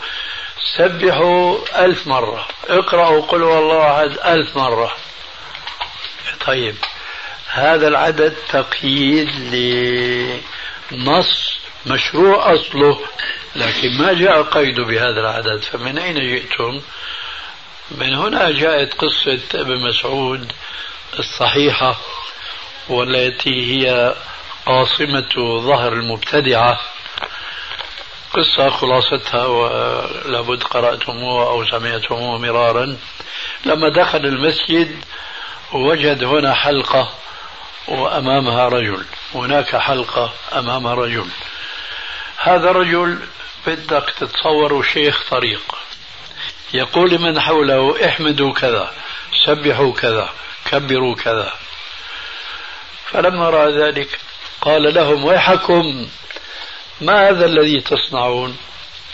سبحوا 0.76 1.58
ألف 1.84 2.06
مرة 2.06 2.46
اقرأوا 2.68 3.22
قل 3.22 3.42
والله 3.42 3.92
أحد 3.96 4.18
ألف 4.24 4.56
مرة. 4.56 4.96
طيب 6.46 6.74
هذا 7.48 7.88
العدد 7.88 8.36
تقييد 8.48 9.28
لنص 10.92 11.58
مشروع 11.86 12.54
أصله 12.54 13.00
لكن 13.56 13.98
ما 13.98 14.12
جاء 14.12 14.42
قيد 14.42 14.80
بهذا 14.80 15.20
العدد 15.20 15.62
فمن 15.62 15.98
أين 15.98 16.14
جئتم؟ 16.14 16.80
من 17.90 18.14
هنا 18.14 18.50
جاءت 18.50 18.94
قصة 18.94 19.40
ابن 19.54 19.80
مسعود 19.80 20.52
الصحيحة 21.18 21.96
والتي 22.88 23.72
هي 23.72 24.14
قاصمة 24.66 25.60
ظهر 25.60 25.92
المبتدعة. 25.92 26.80
قصة 28.32 28.70
خلاصتها 28.70 29.46
ولابد 29.46 30.62
قرأتموها 30.62 31.46
أو 31.48 31.64
سمعتموها 31.64 32.38
مرارا. 32.38 32.96
لما 33.64 33.88
دخل 33.88 34.26
المسجد 34.26 35.04
وجد 35.72 36.24
هنا 36.24 36.54
حلقة 36.54 37.14
وأمامها 37.88 38.68
رجل. 38.68 39.04
هناك 39.34 39.76
حلقة 39.76 40.32
أمامها 40.52 40.94
رجل. 40.94 41.26
هذا 42.36 42.72
رجل 42.72 43.18
بدك 43.66 44.14
تتصوروا 44.18 44.82
شيخ 44.82 45.30
طريق. 45.30 45.74
يقول 46.74 47.10
لمن 47.10 47.40
حوله 47.40 48.06
احمدوا 48.08 48.52
كذا 48.52 48.92
سبحوا 49.46 49.92
كذا 49.92 50.32
كبروا 50.70 51.14
كذا. 51.14 51.52
فلما 53.06 53.50
رأى 53.50 53.72
ذلك 53.72 54.18
قال 54.60 54.94
لهم 54.94 55.24
ويحكم 55.24 56.06
ما 57.00 57.28
هذا 57.28 57.46
الذي 57.46 57.80
تصنعون؟ 57.80 58.56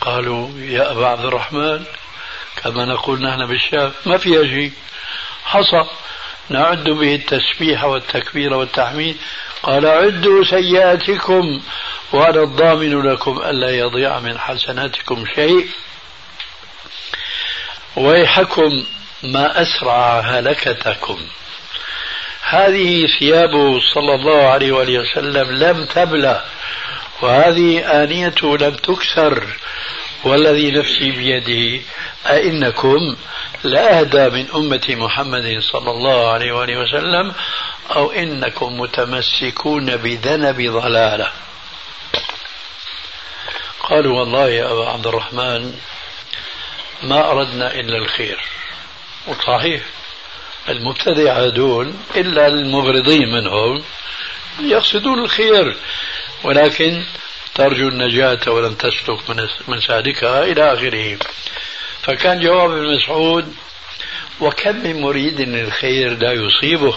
قالوا 0.01 0.51
يا 0.59 0.93
أبا 0.93 1.07
عبد 1.07 1.25
الرحمن 1.25 1.85
كما 2.63 2.85
نقول 2.85 3.23
نحن 3.23 3.47
بالشام 3.47 3.93
ما 4.07 4.17
فيها 4.17 4.45
شيء. 4.45 4.73
حصى 5.45 5.85
نعد 6.49 6.85
به 6.85 7.15
التسبيح 7.15 7.85
والتكبير 7.85 8.55
والتحميد. 8.55 9.17
قال 9.63 9.87
عدوا 9.87 10.45
سيئاتكم 10.45 11.61
وأنا 12.13 12.43
الضامن 12.43 13.03
لكم 13.03 13.43
ألا 13.43 13.71
يضيع 13.71 14.19
من 14.21 14.39
حسناتكم 14.39 15.25
شيء. 15.35 15.69
ويحكم 17.97 18.85
ما 19.23 19.63
أسرع 19.63 20.21
هلكتكم. 20.21 21.19
هذه 22.43 23.07
ثيابه 23.19 23.81
صلى 23.95 24.15
الله 24.15 24.47
عليه 24.49 24.73
وآله 24.73 24.99
وسلم 24.99 25.51
لم 25.51 25.85
تبلى 25.85 26.45
وهذه 27.23 28.03
آنيته 28.03 28.59
لم 28.59 28.75
تكسر. 28.75 29.47
والذي 30.25 30.71
نفسي 30.71 31.11
بيده 31.11 31.83
أئنكم 32.27 33.17
لأهدى 33.65 34.29
من 34.29 34.51
أمة 34.55 34.87
محمد 34.89 35.59
صلى 35.73 35.91
الله 35.91 36.33
عليه 36.33 36.53
وآله 36.53 36.77
وسلم 36.79 37.35
أو 37.97 38.11
إنكم 38.11 38.81
متمسكون 38.81 39.97
بذنب 39.97 40.71
ضلالة. 40.73 41.33
قالوا 43.81 44.21
والله 44.21 44.49
يا 44.49 44.73
أبا 44.73 44.89
عبد 44.89 45.07
الرحمن 45.07 45.75
ما 47.03 47.31
أردنا 47.31 47.75
إلا 47.75 47.97
الخير. 47.97 48.41
وصحيح 49.27 49.83
المبتدع 50.69 51.33
هذول 51.33 51.95
إلا 52.17 52.47
المغرضين 52.47 53.33
منهم 53.33 53.83
يقصدون 54.61 55.25
الخير 55.25 55.77
ولكن 56.45 57.03
ترجو 57.55 57.89
النجاة 57.89 58.41
ولن 58.47 58.79
تسلك 58.79 59.31
من 59.31 59.47
مسالكها 59.69 60.45
إلى 60.45 60.73
آخره. 60.73 61.19
فكان 62.03 62.41
جواب 62.41 62.71
ابن 62.71 62.95
مسعود 62.97 63.55
وكم 64.41 64.77
من 64.77 65.01
مريد 65.01 65.41
للخير 65.41 66.19
لا 66.19 66.33
يصيبه؟ 66.33 66.97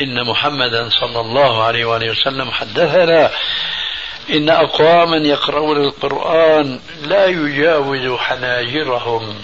إن 0.00 0.26
محمدا 0.26 0.88
صلى 1.00 1.20
الله 1.20 1.62
عليه 1.62 1.84
وآله 1.84 2.10
وسلم 2.10 2.50
حدثنا 2.50 3.30
إن 4.30 4.50
أقواما 4.50 5.16
يقرؤون 5.16 5.76
القرآن 5.76 6.80
لا 7.06 7.26
يجاوز 7.26 8.18
حناجرهم 8.18 9.34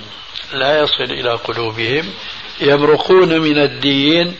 لا 0.52 0.80
يصل 0.80 1.04
إلى 1.04 1.30
قلوبهم 1.30 2.04
يمرقون 2.60 3.40
من 3.40 3.58
الدين 3.58 4.36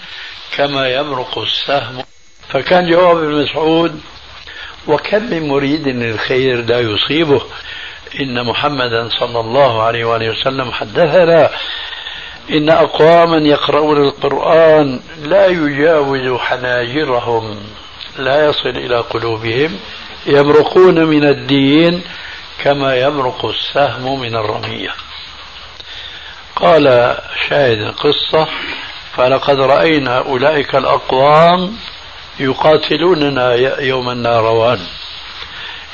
كما 0.57 0.89
يمرق 0.89 1.39
السهم. 1.39 2.05
فكان 2.49 2.91
جواب 2.91 3.17
ابن 3.17 3.43
مسعود 3.43 4.01
وكم 4.87 5.23
من 5.23 5.49
مريد 5.49 5.89
للخير 5.89 6.65
لا 6.65 6.81
يصيبه. 6.81 7.43
إن 8.21 8.47
محمدا 8.47 9.09
صلى 9.21 9.41
الله 9.41 9.83
عليه 9.83 10.05
وآله 10.05 10.31
وسلم 10.31 10.73
حدثنا 10.73 11.51
إن 12.51 12.71
أقواما 12.71 13.49
يقرؤون 13.49 13.97
القرآن 13.97 15.01
لا 15.25 15.47
يجاوز 15.47 16.39
حناجرهم 16.41 17.61
لا 18.19 18.47
يصل 18.47 18.69
إلى 18.69 18.99
قلوبهم 19.01 19.79
يمرقون 20.27 21.05
من 21.05 21.25
الدين 21.25 22.03
كما 22.63 22.97
يمرق 22.97 23.45
السهم 23.47 24.21
من 24.21 24.37
الرمية. 24.37 24.95
قال 26.57 27.17
شاهد 27.49 27.79
القصة 27.79 28.49
فلقد 29.17 29.61
رأينا 29.61 30.19
أولئك 30.19 30.75
الأقوام 30.75 31.77
يقاتلوننا 32.41 33.55
يوم 33.81 34.11
الناروان 34.11 34.81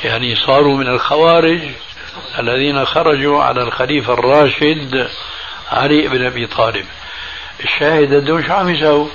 يعني 0.04 0.34
صاروا 0.34 0.76
من 0.76 0.86
الخوارج 0.88 1.60
الذين 2.38 2.84
خرجوا 2.84 3.42
على 3.42 3.62
الخليفة 3.62 4.12
الراشد 4.12 5.08
علي 5.72 6.08
بن 6.08 6.26
أبي 6.26 6.46
طالب. 6.46 6.86
الشاهد 7.64 8.14
هدول 8.14 8.46
شو 8.46 8.52
عم 8.52 8.68
يسووا 8.68 9.08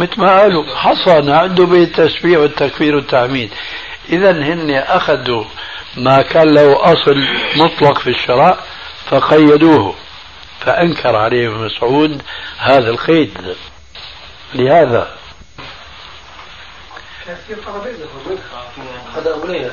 مثل 0.00 0.20
ما 0.20 0.40
قالوا 0.40 0.76
حصن 0.76 1.30
عنده 1.30 1.66
بيت 1.66 1.98
التسبيح 1.98 2.38
والتكبير 2.38 2.96
والتعميد 2.96 3.50
إذا 4.08 4.30
هن 4.30 4.70
أخذوا 4.70 5.44
ما 5.96 6.22
كان 6.22 6.54
له 6.54 6.92
أصل 6.92 7.16
مطلق 7.56 7.98
في 7.98 8.10
الشرع 8.10 8.58
فقيدوه 9.10 9.94
فأنكر 10.60 11.16
عليه 11.16 11.48
ابن 11.48 11.64
مسعود 11.64 12.22
هذا 12.58 12.90
القيد. 12.90 13.56
لهذا. 14.54 15.16
أبو 17.66 17.84
ليلى 17.86 18.04
أبو 19.16 19.46
ليلى 19.46 19.72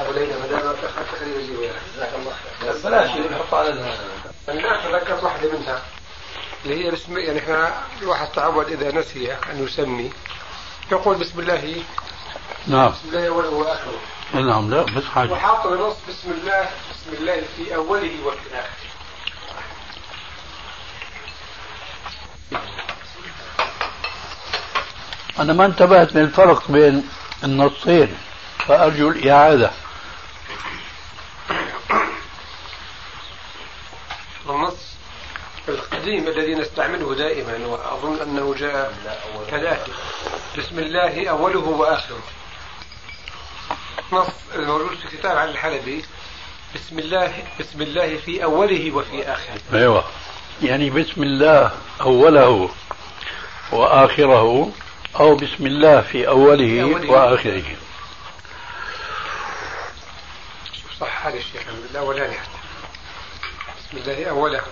أبو 0.00 0.12
ليلى 0.12 0.34
ما 0.40 0.46
دام 0.46 0.74
يجيبها 1.40 1.72
جزاك 1.96 2.10
الله 2.16 2.32
بلاش 2.84 3.10
بنحط 3.10 3.54
على 3.54 3.70
الناس 3.70 3.98
تذكرت 4.46 5.22
واحدة 5.22 5.52
منها. 5.52 5.82
اللي 6.64 6.84
هي 6.84 6.90
بسم 6.90 7.18
يعني 7.18 7.38
إحنا 7.38 7.82
الواحد 8.02 8.28
تعود 8.28 8.68
إذا 8.68 8.92
نسي 9.00 9.32
أن 9.32 9.64
يسمي. 9.64 10.10
يقول 10.92 11.16
بسم 11.16 11.40
الله. 11.40 11.82
نعم. 12.66 12.90
بسم 12.90 13.08
الله 13.08 13.28
أوله 13.28 13.48
وآخره 13.50 14.00
نعم 14.34 14.70
لا 14.70 14.82
بس 14.82 15.04
حاجة. 15.04 15.32
وحاط 15.32 15.66
بنص 15.66 15.96
بسم 16.08 16.30
الله 16.30 16.68
بسم 16.90 17.12
الله 17.22 17.42
في 17.56 17.74
أوله 17.74 18.10
وفي 18.26 18.48
آخره 18.54 18.86
أنا 25.38 25.52
ما 25.52 25.66
انتبهت 25.66 26.12
للفرق 26.14 26.70
بين 26.70 27.08
النصين 27.44 28.14
فأرجو 28.66 29.08
الإعادة. 29.08 29.70
النص 34.48 34.95
القديم 35.68 36.28
الذي 36.28 36.54
نستعمله 36.54 37.14
دائما 37.14 37.66
وأظن 37.66 38.20
أنه 38.22 38.54
جاء 38.54 38.94
ثلاثة 39.50 39.92
بسم 40.58 40.78
الله 40.78 41.28
أوله 41.28 41.58
وآخره. 41.58 42.22
نص 44.12 44.28
الموجود 44.54 44.96
في 44.96 45.16
كتاب 45.16 45.36
عن 45.36 45.48
الحلبي. 45.48 46.04
بسم 46.74 46.98
الله 46.98 47.44
بسم 47.60 47.82
الله 47.82 48.16
في 48.16 48.44
أوله 48.44 48.90
وفي 48.90 49.32
آخره. 49.32 49.60
أيوة. 49.72 50.04
يعني 50.62 50.90
بسم 50.90 51.22
الله 51.22 51.70
أوله 52.00 52.70
وآخره 53.72 54.72
أو 55.20 55.36
بسم 55.36 55.66
الله 55.66 56.00
في 56.00 56.28
أوله, 56.28 56.82
أوله. 56.82 57.10
وآخره. 57.10 57.76
صح 61.00 61.26
هذا 61.26 61.36
الشيخ 61.36 61.62
الأولاني 61.90 62.34
حتى. 62.34 62.58
بسم 63.78 63.96
الله 63.96 64.30
أوله. 64.30 64.62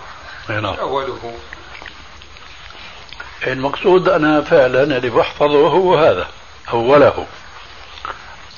نعم. 0.49 0.65
أوله. 0.65 1.35
المقصود 3.47 4.09
أنا 4.09 4.41
فعلا 4.41 4.83
اللي 4.83 5.11
بحفظه 5.11 5.69
هو 5.69 5.97
هذا 5.97 6.29
أوله. 6.73 7.27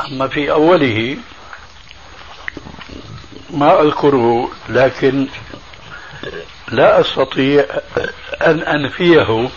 أما 0.01 0.29
في 0.29 0.51
أوله 0.51 1.17
ما 3.51 3.83
أذكره 3.83 4.51
لكن 4.69 5.29
لا 6.69 7.01
أستطيع 7.01 7.65
أن 8.47 8.61
أنفيه 8.61 9.49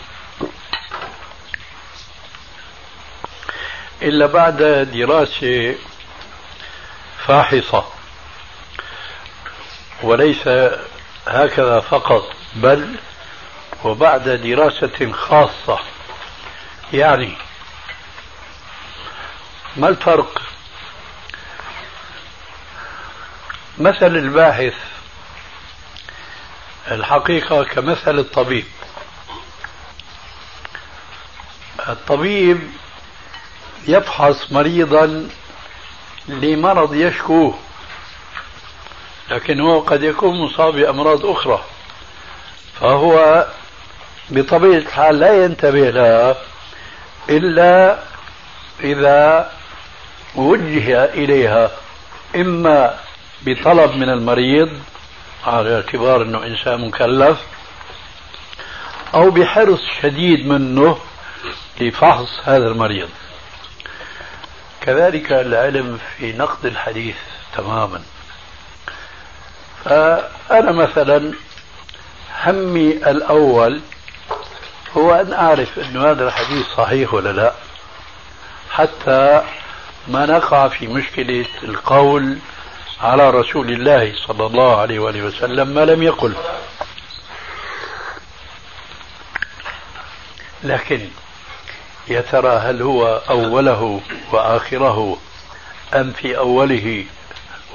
إلا 4.02 4.26
بعد 4.26 4.58
دراسة 4.94 5.76
فاحصة 7.26 7.86
وليس 10.04 10.48
هكذا 11.28 11.80
فقط 11.80 12.32
بل 12.56 13.00
وبعد 13.84 14.30
دراسة 14.30 15.12
خاصة. 15.12 15.80
يعني 16.94 17.38
ما 19.76 19.88
الفرق؟ 19.88 20.42
مثل 23.78 24.16
الباحث 24.16 24.74
الحقيقة 26.92 27.64
كمثل 27.64 28.20
الطبيب. 28.20 28.66
الطبيب 31.90 32.72
يفحص 33.88 34.52
مريضا 34.52 35.30
لمرض 36.28 36.94
يشكوه. 36.94 37.60
لكن 39.32 39.60
هو 39.60 39.80
قد 39.80 40.04
يكون 40.04 40.42
مصاب 40.42 40.74
بأمراض 40.74 41.26
أخرى. 41.26 41.64
فهو 42.80 43.46
بطبيعة 44.30 44.78
الحال 44.78 45.20
لا 45.20 45.44
ينتبه 45.44 45.90
لها 45.90 46.36
إلا 47.30 48.00
إذا 48.84 49.52
وجه 50.36 51.04
إليها 51.06 51.72
إما 52.36 53.00
بطلب 53.42 53.96
من 53.96 54.10
المريض 54.10 54.70
على 55.46 55.76
اعتبار 55.76 56.22
أنه 56.22 56.46
إنسان 56.46 56.88
مكلف 56.88 57.38
أو 59.14 59.32
بحرص 59.32 59.82
شديد 60.02 60.48
منه 60.48 60.98
لفحص 61.82 62.40
هذا 62.44 62.68
المريض. 62.68 63.10
كذلك 64.82 65.32
العلم 65.32 66.00
في 66.18 66.34
نقد 66.34 66.66
الحديث 66.66 67.16
تماما. 67.58 68.02
فأنا 69.86 70.72
مثلا 70.72 71.34
همي 72.44 72.92
الأول 72.92 73.82
هو 74.98 75.14
أن 75.14 75.34
أعرف 75.34 75.80
أن 75.80 75.98
هذا 75.98 76.28
الحديث 76.28 76.66
صحيح 76.78 77.14
ولا 77.14 77.32
لا. 77.32 77.54
حتى 78.72 79.42
ما 80.08 80.26
نقع 80.26 80.68
في 80.68 80.88
مشكلة 80.88 81.46
القول 81.64 82.38
على 83.02 83.30
رسول 83.30 83.72
الله 83.72 84.14
صلى 84.28 84.46
الله 84.46 84.78
عليه 84.82 85.00
وآله 85.00 85.22
وسلم 85.24 85.68
ما 85.68 85.86
لم 85.86 86.04
يقل. 86.04 86.34
لكن 90.64 91.08
يا 92.08 92.22
ترى 92.22 92.58
هل 92.58 92.82
هو 92.82 93.22
أوله 93.30 94.02
وآخره 94.32 95.18
أم 95.96 96.12
في 96.12 96.38
أوله 96.38 97.06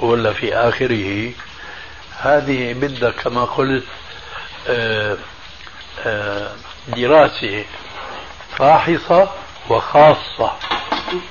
ولا 0.01 0.33
في 0.33 0.55
آخره؟ 0.55 1.31
هذه 2.19 2.73
بدها 2.73 3.11
كما 3.11 3.45
قلت 3.45 3.83
آه، 4.67 5.17
آه، 6.05 6.51
دراسة 6.87 7.65
فاحصة 8.57 9.29
وخاصة. 9.69 10.51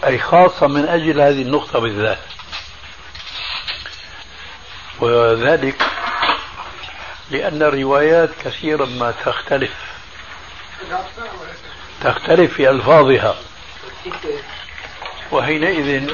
أي 0.06 0.18
خاصة 0.18 0.66
من 0.66 0.88
أجل 0.88 1.20
هذه 1.20 1.42
النقطة 1.42 1.78
بالذات. 1.78 2.18
وذلك 5.00 5.82
لأن 7.30 7.62
الروايات 7.62 8.30
كثيرا 8.44 8.86
ما 8.86 9.10
تختلف. 9.10 9.72
تختلف 12.00 12.54
في 12.54 12.70
ألفاظها. 12.70 13.36
وحينئذ 15.32 16.10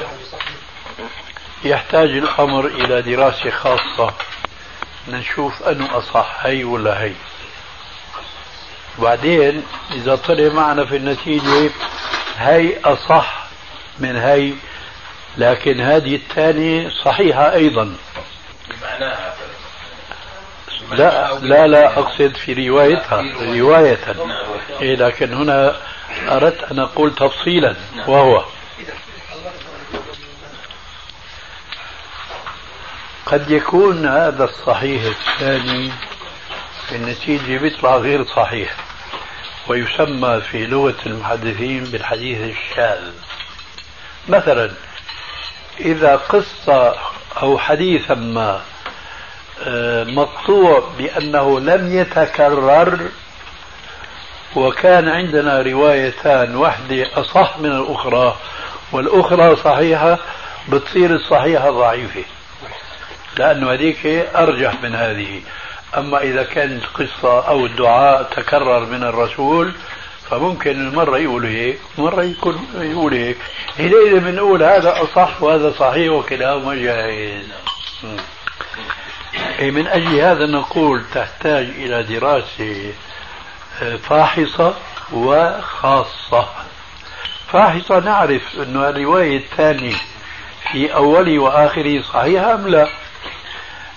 يحتاج 1.63 2.09
الأمر 2.09 2.65
إلى 2.65 3.01
دراسة 3.01 3.49
خاصة. 3.49 4.13
نشوف 5.07 5.63
أنه 5.63 5.97
أصح 5.97 6.39
هي 6.45 6.63
ولا 6.63 7.03
هي 7.03 7.13
وبعدين 8.99 9.63
إذا 9.91 10.15
طلع 10.15 10.53
معنا 10.53 10.85
في 10.85 10.95
النتيجة 10.95 11.71
هي 12.37 12.79
أصح 12.85 13.43
من 13.99 14.15
هي 14.15 14.53
لكن 15.37 15.81
هذه 15.81 16.15
الثانية 16.15 16.89
صحيحة 17.05 17.53
أيضا. 17.53 17.95
معناها 18.81 19.33
لا 20.91 21.33
لا 21.41 21.67
لا 21.67 21.99
أقصد 21.99 22.35
في 22.35 22.69
روايتها 22.69 23.23
رواية 23.41 23.99
إيه 24.81 24.95
لكن 24.95 25.33
هنا 25.33 25.75
أردت 26.29 26.71
أن 26.71 26.79
أقول 26.79 27.15
تفصيلا 27.15 27.75
وهو 28.07 28.45
قد 33.31 33.51
يكون 33.51 34.05
هذا 34.05 34.43
الصحيح 34.43 35.03
الثاني 35.03 35.91
النتيجة 36.91 37.57
بيطلع 37.57 37.97
غير 37.97 38.25
صحيح 38.25 38.75
ويسمى 39.67 40.41
في 40.41 40.65
لغة 40.65 40.95
المحدثين 41.05 41.83
بالحديث 41.83 42.37
الشاذ. 42.37 43.11
مثلا 44.29 44.71
إذا 45.79 46.15
قصة 46.15 46.95
أو 47.41 47.57
حديثا 47.57 48.13
ما 48.13 48.61
آه، 49.63 50.03
مقطوع 50.03 50.83
بأنه 50.97 51.59
لم 51.59 51.97
يتكرر 51.97 52.99
وكان 54.55 55.09
عندنا 55.09 55.61
روايتان 55.61 56.55
واحدة 56.55 57.07
أصح 57.15 57.57
من 57.59 57.71
الأخرى 57.71 58.37
والأخرى 58.91 59.55
صحيحة 59.55 60.17
بتصير 60.69 61.15
الصحيحة 61.15 61.69
ضعيفة. 61.69 62.23
لأنه 63.37 63.73
هذيك 63.73 64.05
أرجح 64.35 64.83
من 64.83 64.95
هذه. 64.95 65.41
أما 65.97 66.21
إذا 66.21 66.43
كانت 66.43 66.85
قصة 66.85 67.47
أو 67.47 67.65
الدعاء 67.65 68.23
تكرر 68.23 68.85
من 68.85 69.03
الرسول 69.03 69.73
فممكن 70.29 70.95
مرة 70.95 71.17
يقول 71.17 71.45
هيك 71.45 71.79
مرة 71.97 72.23
يكون 72.23 72.67
يقول 72.75 73.13
هيك. 73.13 73.37
حينئذ 73.77 74.19
بنقول 74.19 74.63
هذا 74.63 75.03
أصح 75.03 75.43
وهذا 75.43 75.71
صحيح 75.71 76.11
وكلاهما 76.11 76.75
جائز. 76.75 77.45
من 79.61 79.87
أجل 79.87 80.19
هذا 80.19 80.45
نقول 80.45 81.03
تحتاج 81.13 81.65
إلى 81.65 82.03
دراسة 82.03 82.93
آه، 83.81 83.95
فاحصة 83.95 84.73
وخاصة. 85.13 86.47
فاحصة 87.51 87.99
نعرف 87.99 88.41
أن 88.57 88.75
الرواية 88.75 89.37
الثانية 89.37 89.95
في 90.71 90.93
أوله 90.93 91.39
وآخره 91.39 92.01
صحيحة 92.01 92.53
أم 92.53 92.67
لا؟ 92.67 92.87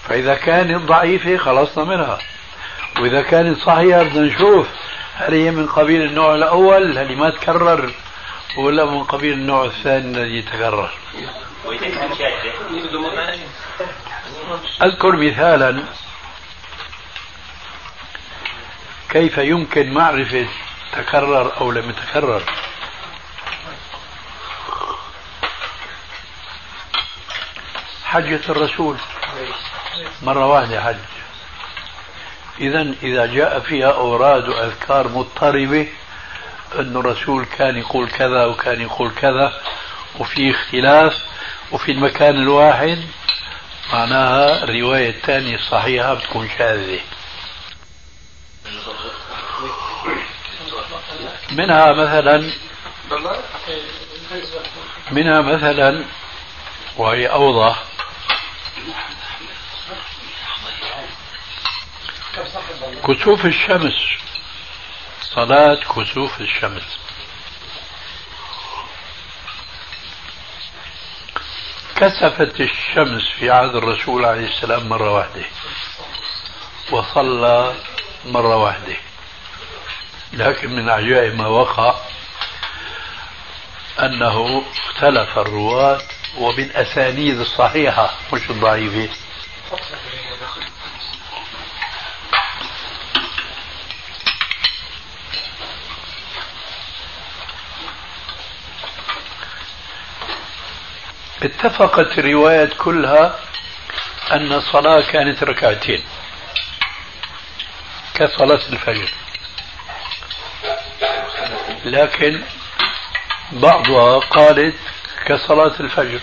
فإذا 0.09 0.35
كانت 0.35 0.83
ضعيفة 0.89 1.37
خلصنا 1.37 1.85
منها. 1.85 2.19
وإذا 3.01 3.23
كانت 3.23 3.59
صحيحة 3.59 4.03
بدنا 4.03 4.21
نشوف 4.27 4.67
هل 5.15 5.35
هي 5.35 5.51
من 5.51 5.67
قبيل 5.67 6.03
النوع 6.03 6.35
الأول 6.35 6.99
اللي 6.99 7.15
ما 7.15 7.31
تكرر 7.31 7.95
ولا 8.59 8.85
من 8.85 9.05
قبيل 9.05 9.33
النوع 9.33 9.65
الثاني 9.65 10.19
الذي 10.19 10.43
تكرر 10.43 10.91
أذكر 14.83 15.17
مثالا 15.17 15.85
كيف 19.11 19.39
يمكن 19.39 19.93
معرفة 19.93 20.47
تكرر 20.93 21.61
أو 21.61 21.73
لم 21.73 21.91
يتكرر. 21.91 22.43
حجة 28.05 28.41
الرسول. 28.49 28.97
مرة 30.23 30.47
واحدة 30.47 30.81
حج 30.81 30.97
إذا 32.61 32.95
إذا 33.03 33.27
جاء 33.27 33.61
فيها 33.61 33.93
أوراد 33.93 34.49
وأذكار 34.49 35.09
مضطربة 35.09 35.89
أن 36.79 36.97
الرسول 36.97 37.45
كان 37.45 37.77
يقول 37.77 38.11
كذا 38.11 38.45
وكان 38.45 38.81
يقول 38.81 39.11
كذا 39.15 39.61
وفي 40.19 40.51
اختلاف 40.51 41.23
وفي 41.73 41.93
المكان 41.93 42.35
الواحد 42.35 43.05
معناها 43.93 44.65
الرواية 44.65 45.11
الثانية 45.11 45.55
الصحيحة 45.57 46.15
بتكون 46.15 46.49
شاذة. 46.59 47.01
منها 51.51 51.93
مثلا 51.93 52.51
منها 55.11 55.41
مثلا 55.41 56.05
وهي 56.97 57.27
أوضح. 57.27 57.83
كسوف 63.07 63.47
الشمس. 63.47 63.93
صلاة 65.21 65.75
كسوف 65.75 66.41
الشمس. 66.41 66.99
كسفت 71.97 72.61
الشمس 72.61 73.23
في 73.39 73.51
عهد 73.51 73.77
الرسول 73.77 74.25
عليه 74.25 74.47
السلام 74.47 74.89
مرة 74.89 75.11
واحدة. 75.11 75.45
وصلى 76.93 77.75
مرة 78.25 78.57
واحدة. 78.57 78.97
لكن 80.33 80.71
من 80.71 80.89
عجائب 80.89 81.35
ما 81.35 81.47
وقع 81.47 81.95
أنه 84.01 84.63
اختلف 84.73 85.39
الرواة 85.39 85.99
وبالأسانيد 86.39 87.41
الصحيحة. 87.41 88.15
مش 88.33 88.51
الضعيفة 88.51 89.15
اتفقت 101.45 102.19
الروايات 102.19 102.73
كلها 102.79 103.39
أن 104.33 104.53
الصلاة 104.53 105.01
كانت 105.01 105.43
ركعتين 105.43 106.03
كصلاة 108.15 108.69
الفجر. 108.73 109.11
لكن 111.85 112.43
بعضها 113.53 114.19
قالت 114.19 114.75
كصلاة 115.27 115.81
الفجر. 115.81 116.21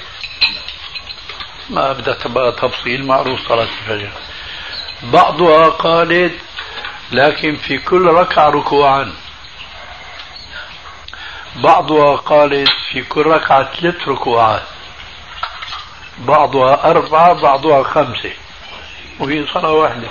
ما 1.70 1.92
بدها 1.94 2.14
تبقى 2.14 2.52
تفصيل 2.52 3.06
معروف 3.06 3.48
صلاة 3.48 3.64
الفجر. 3.64 4.12
بعضها 5.04 5.70
قالت 5.70 6.40
لكن 7.12 7.56
في 7.56 7.78
كل 7.78 8.06
ركعة 8.06 8.50
ركوعان. 8.50 9.14
بعضها 11.56 12.16
قالت 12.16 12.70
في 12.92 13.02
كل 13.02 13.26
ركعة 13.26 13.74
ثلاث 13.74 14.08
ركوعات. 14.08 14.64
بعضها 16.26 16.90
أربعة 16.92 17.34
بعضها 17.42 17.84
خمسة. 17.84 18.32
وهي 19.20 19.46
صلاة 19.54 19.72
واحدة. 19.72 20.08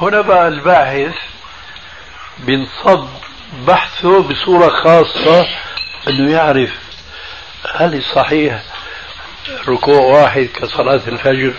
هنا 0.00 0.20
بقى 0.20 0.48
الباحث 0.48 1.14
بينصب 2.38 3.08
بحثه 3.66 4.22
بصورة 4.22 4.68
خاصة 4.68 5.46
أنه 6.08 6.32
يعرف 6.32 6.70
هل 7.74 8.02
صحيح 8.14 8.62
ركوع 9.68 10.00
واحد 10.00 10.48
كصلاة 10.54 11.00
الفجر 11.08 11.54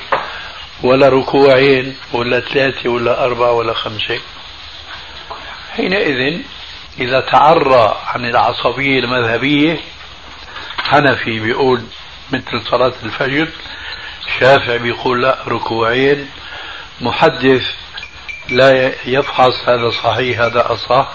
ولا 0.84 1.10
ركوعين 1.10 1.98
ولا 2.14 2.39
ثلاثة 2.39 2.89
ولا 2.89 3.26
أربعة 3.26 3.52
ولا 3.52 3.74
خمسة. 3.74 4.20
حينئذ 5.76 6.42
إذا 7.00 7.20
تعرى 7.22 7.98
عن 8.06 8.26
العصبية 8.26 9.00
المذهبية 9.00 9.80
حنفي 10.92 11.39
بيقول 11.39 11.82
مثل 12.32 12.62
صلاة 12.62 12.94
الفجر 13.04 13.48
شافعي 14.39 14.78
بيقول 14.78 15.22
لا 15.22 15.38
ركوعين. 15.48 16.30
محدث 17.02 17.64
لا 18.50 18.94
يفحص 19.06 19.70
هذا 19.70 19.89
صحيح 19.89 20.39
هذا 20.39 20.74
أصح. 20.74 21.12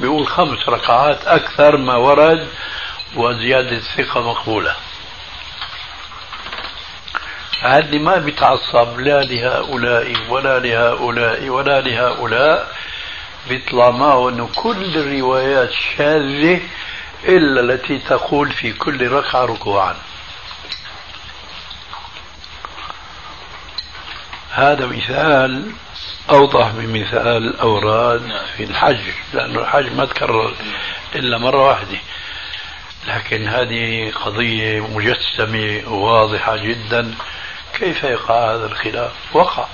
بيقول 0.00 0.26
خمس 0.26 0.68
ركعات 0.68 1.26
أكثر 1.26 1.76
ما 1.76 1.96
ورد 1.96 2.48
وزيادة 3.16 3.76
الثقة 3.76 4.20
مقبولة. 4.30 4.74
هذه 7.62 7.98
ما 7.98 8.16
بيتعصب 8.16 9.00
لا 9.00 9.20
لهؤلاء 9.22 10.14
ولا 10.28 10.58
لهؤلاء 10.58 11.48
ولا 11.48 11.80
لهؤلاء. 11.80 12.72
بيطلع 13.48 13.90
معه 13.90 14.28
إنه 14.28 14.48
كل 14.56 14.96
الروايات 14.96 15.70
شاذة 15.72 16.60
إلا 17.28 17.60
التي 17.60 17.98
تقول 17.98 18.52
في 18.52 18.72
كل 18.72 19.08
ركعة 19.08 19.44
ركوعا. 19.44 19.96
هذا 24.50 24.86
مثال 24.86 25.72
أوضح 26.30 26.74
من 26.74 27.00
مثال 27.00 27.46
الأوراد 27.46 28.32
في 28.56 28.64
الحج 28.64 29.00
لأن 29.32 29.56
الحج 29.56 29.92
ما 29.92 30.04
تكرر 30.04 30.54
إلا 31.14 31.38
مرة 31.38 31.68
واحدة. 31.68 31.98
لكن 33.08 33.48
هذه 33.48 34.10
قضية 34.10 34.86
مجسمة 34.86 35.82
واضحة 35.86 36.56
جدا. 36.56 37.14
كيف 37.74 38.04
يقع 38.04 38.54
هذا 38.54 38.66
الخلاف؟ 38.66 39.12
وقع. 39.32 39.66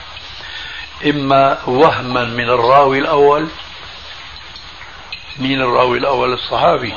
إما 1.07 1.59
وهما 1.67 2.25
من 2.25 2.49
الراوي 2.51 2.99
الأول 2.99 3.49
مين 5.39 5.61
الراوي 5.61 5.99
الأول؟ 5.99 6.33
الصحابي. 6.33 6.95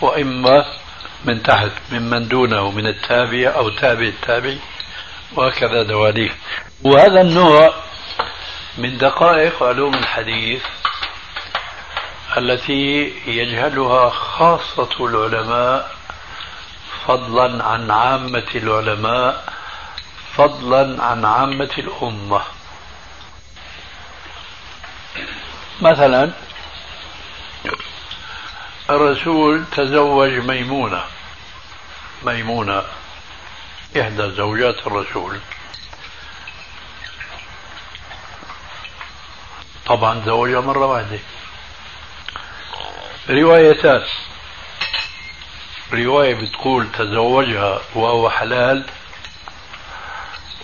وإما 0.00 0.64
من 1.24 1.42
تحت 1.42 1.72
ممن 1.92 2.28
دونه 2.28 2.70
من 2.70 2.86
التابع 2.86 3.54
أو 3.56 3.68
تابع 3.68 4.06
التابع 4.06 4.54
وهكذا 5.34 5.82
دواليك 5.82 6.34
وهذا 6.84 7.20
النوع 7.20 7.74
من 8.78 8.98
دقائق 8.98 9.62
علوم 9.62 9.94
الحديث 9.94 10.62
التي 12.36 13.12
يجهلها 13.26 14.10
خاصة 14.10 15.06
العلماء 15.06 15.90
فضلا 17.06 17.64
عن 17.64 17.90
عامة 17.90 18.50
العلماء 18.54 19.44
فضلا 20.34 21.02
عن 21.04 21.24
عامة 21.24 21.70
الأمة. 21.78 22.40
مثلا 25.80 26.32
الرسول 28.90 29.64
تزوج 29.76 30.30
ميمونة. 30.30 31.04
ميمونة 32.22 32.82
إحدى 34.00 34.30
زوجات 34.30 34.86
الرسول. 34.86 35.40
طبعا 39.86 40.22
زوجها 40.26 40.60
مرة 40.60 40.86
واحدة. 40.86 41.18
روايتان. 43.30 44.02
رواية 45.92 46.34
بتقول 46.34 46.92
تزوجها 46.92 47.80
وهو 47.94 48.30
حلال 48.30 48.84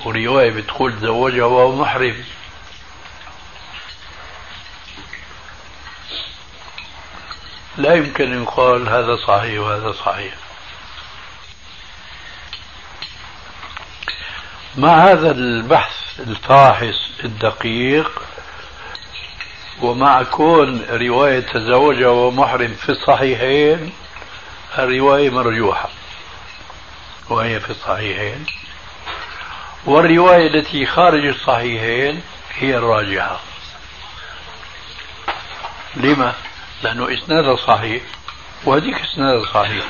ورواية 0.04 0.50
بتقول 0.50 0.92
تزوجها 1.00 1.44
وهو 1.44 1.76
محرم. 1.76 2.24
لا 7.76 7.94
يمكن 7.94 8.32
أن 8.32 8.42
يقال 8.42 8.88
هذا 8.88 9.16
صحيح 9.16 9.60
وهذا 9.60 9.92
صحيح. 9.92 10.34
مع 14.76 15.04
هذا 15.04 15.30
البحث 15.30 16.20
الفاحص 16.20 17.10
الدقيق 17.24 18.22
ومع 19.82 20.22
كون 20.22 20.86
رواية 20.90 21.40
تزوجها 21.40 22.08
ومحرم 22.08 22.74
في 22.74 22.88
الصحيحين 22.88 23.92
الرواية 24.78 25.30
مرجوحة 25.30 25.88
وهي 27.30 27.60
في 27.60 27.70
الصحيحين. 27.70 28.46
والرواية 29.84 30.46
التي 30.46 30.86
خارج 30.86 31.26
الصحيحين 31.26 32.22
هي 32.58 32.76
الراجحة. 32.76 33.40
لما؟ 35.96 36.34
لأنه 36.84 37.14
إسنادها 37.14 37.56
صحيح 37.56 38.02
وهذيك 38.64 38.94
إسنادها 39.00 39.52
صحيح. 39.54 39.84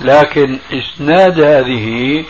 لكن 0.00 0.58
إسناد 0.72 1.40
هذه 1.40 2.24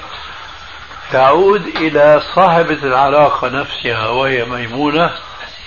تعود 1.13 1.67
إلى 1.67 2.23
صاحبة 2.35 2.79
العلاقة 2.83 3.49
نفسها 3.49 4.09
وهي 4.09 4.45
ميمونة 4.45 5.11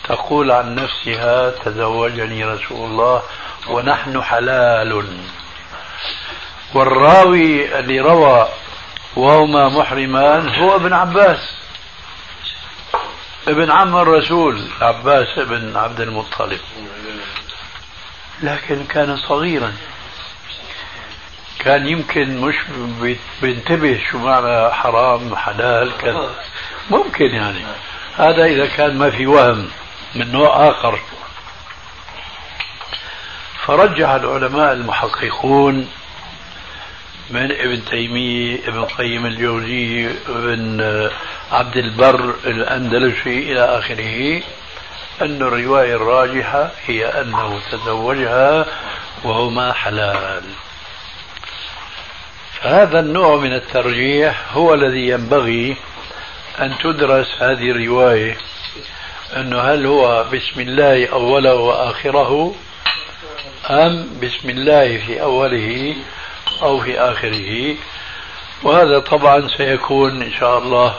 تقول 0.03 0.51
عن 0.51 0.75
نفسها 0.75 1.49
تزوجني 1.49 2.45
رسول 2.45 2.89
الله 2.89 3.21
ونحن 3.67 4.21
حلال. 4.21 5.17
والراوي 6.73 7.79
اللي 7.79 7.99
روى 7.99 8.47
وهما 9.15 9.69
محرمان 9.69 10.49
هو 10.55 10.75
ابن 10.75 10.93
عباس 10.93 11.39
ابن 13.47 13.71
عم 13.71 13.97
الرسول 13.97 14.67
عباس 14.81 15.37
ابن 15.37 15.77
عبد 15.77 16.01
المطلب. 16.01 16.59
لكن 18.43 18.85
كان 18.85 19.17
صغيرا. 19.17 19.73
كان 21.59 21.87
يمكن 21.87 22.37
مش 22.37 22.55
بينتبه 23.41 24.01
شو 24.11 24.17
معنى 24.17 24.73
حرام 24.73 25.35
حلال 25.35 25.91
كان 25.97 26.29
ممكن 26.89 27.25
يعني. 27.25 27.59
هذا 28.17 28.45
إذا 28.45 28.65
كان 28.65 28.97
ما 28.97 29.09
في 29.09 29.27
وهم 29.27 29.69
من 30.15 30.31
نوع 30.31 30.69
آخر. 30.69 30.99
فرجح 33.65 34.09
العلماء 34.09 34.73
المحققون 34.73 35.89
من 37.29 37.51
ابن 37.51 37.85
تيمية 37.85 38.67
ابن 38.67 38.85
قيم 38.85 39.25
الجوزي 39.25 40.09
ابن 40.29 41.09
عبد 41.51 41.77
البر 41.77 42.35
الأندلسي 42.45 43.51
إلى 43.51 43.61
آخره. 43.79 44.41
أن 45.21 45.41
الرواية 45.41 45.95
الراجحة 45.95 46.71
هي 46.85 47.05
أنه 47.05 47.59
تزوجها 47.71 48.65
وهما 49.23 49.73
حلال. 49.73 50.43
فهذا 52.61 52.99
النوع 52.99 53.35
من 53.37 53.53
الترجيح 53.53 54.41
هو 54.53 54.73
الذي 54.73 55.09
ينبغي 55.09 55.77
أن 56.59 56.77
تدرس 56.77 57.27
هذه 57.39 57.71
الرواية 57.71 58.37
أنه 59.35 59.61
هل 59.61 59.85
هو 59.85 60.23
بسم 60.23 60.61
الله 60.61 61.07
أوله 61.07 61.55
وآخره 61.55 62.55
أم 63.69 64.19
بسم 64.21 64.49
الله 64.49 64.97
في 64.97 65.21
أوله 65.21 65.95
أو 66.61 66.79
في 66.79 66.99
آخره. 66.99 67.75
وهذا 68.63 68.99
طبعا 68.99 69.47
سيكون 69.57 70.21
إن 70.21 70.33
شاء 70.39 70.57
الله 70.57 70.95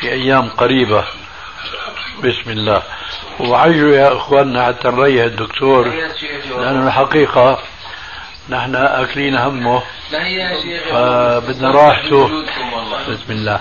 في 0.00 0.12
أيام 0.12 0.48
قريبة. 0.48 1.04
بسم 2.24 2.50
الله. 2.50 2.82
وعجوا 3.48 3.94
يا 3.94 4.16
إخواننا 4.16 4.66
حتى 4.66 4.88
نريح 4.88 5.24
الدكتور. 5.24 5.88
لأنه 6.58 6.86
الحقيقة 6.86 7.58
نحن 8.48 8.74
أكلين 8.76 9.36
همه. 9.36 9.82
فبدنا 10.90 11.70
راحته. 11.70 12.30
بسم 13.08 13.32
الله. 13.32 13.60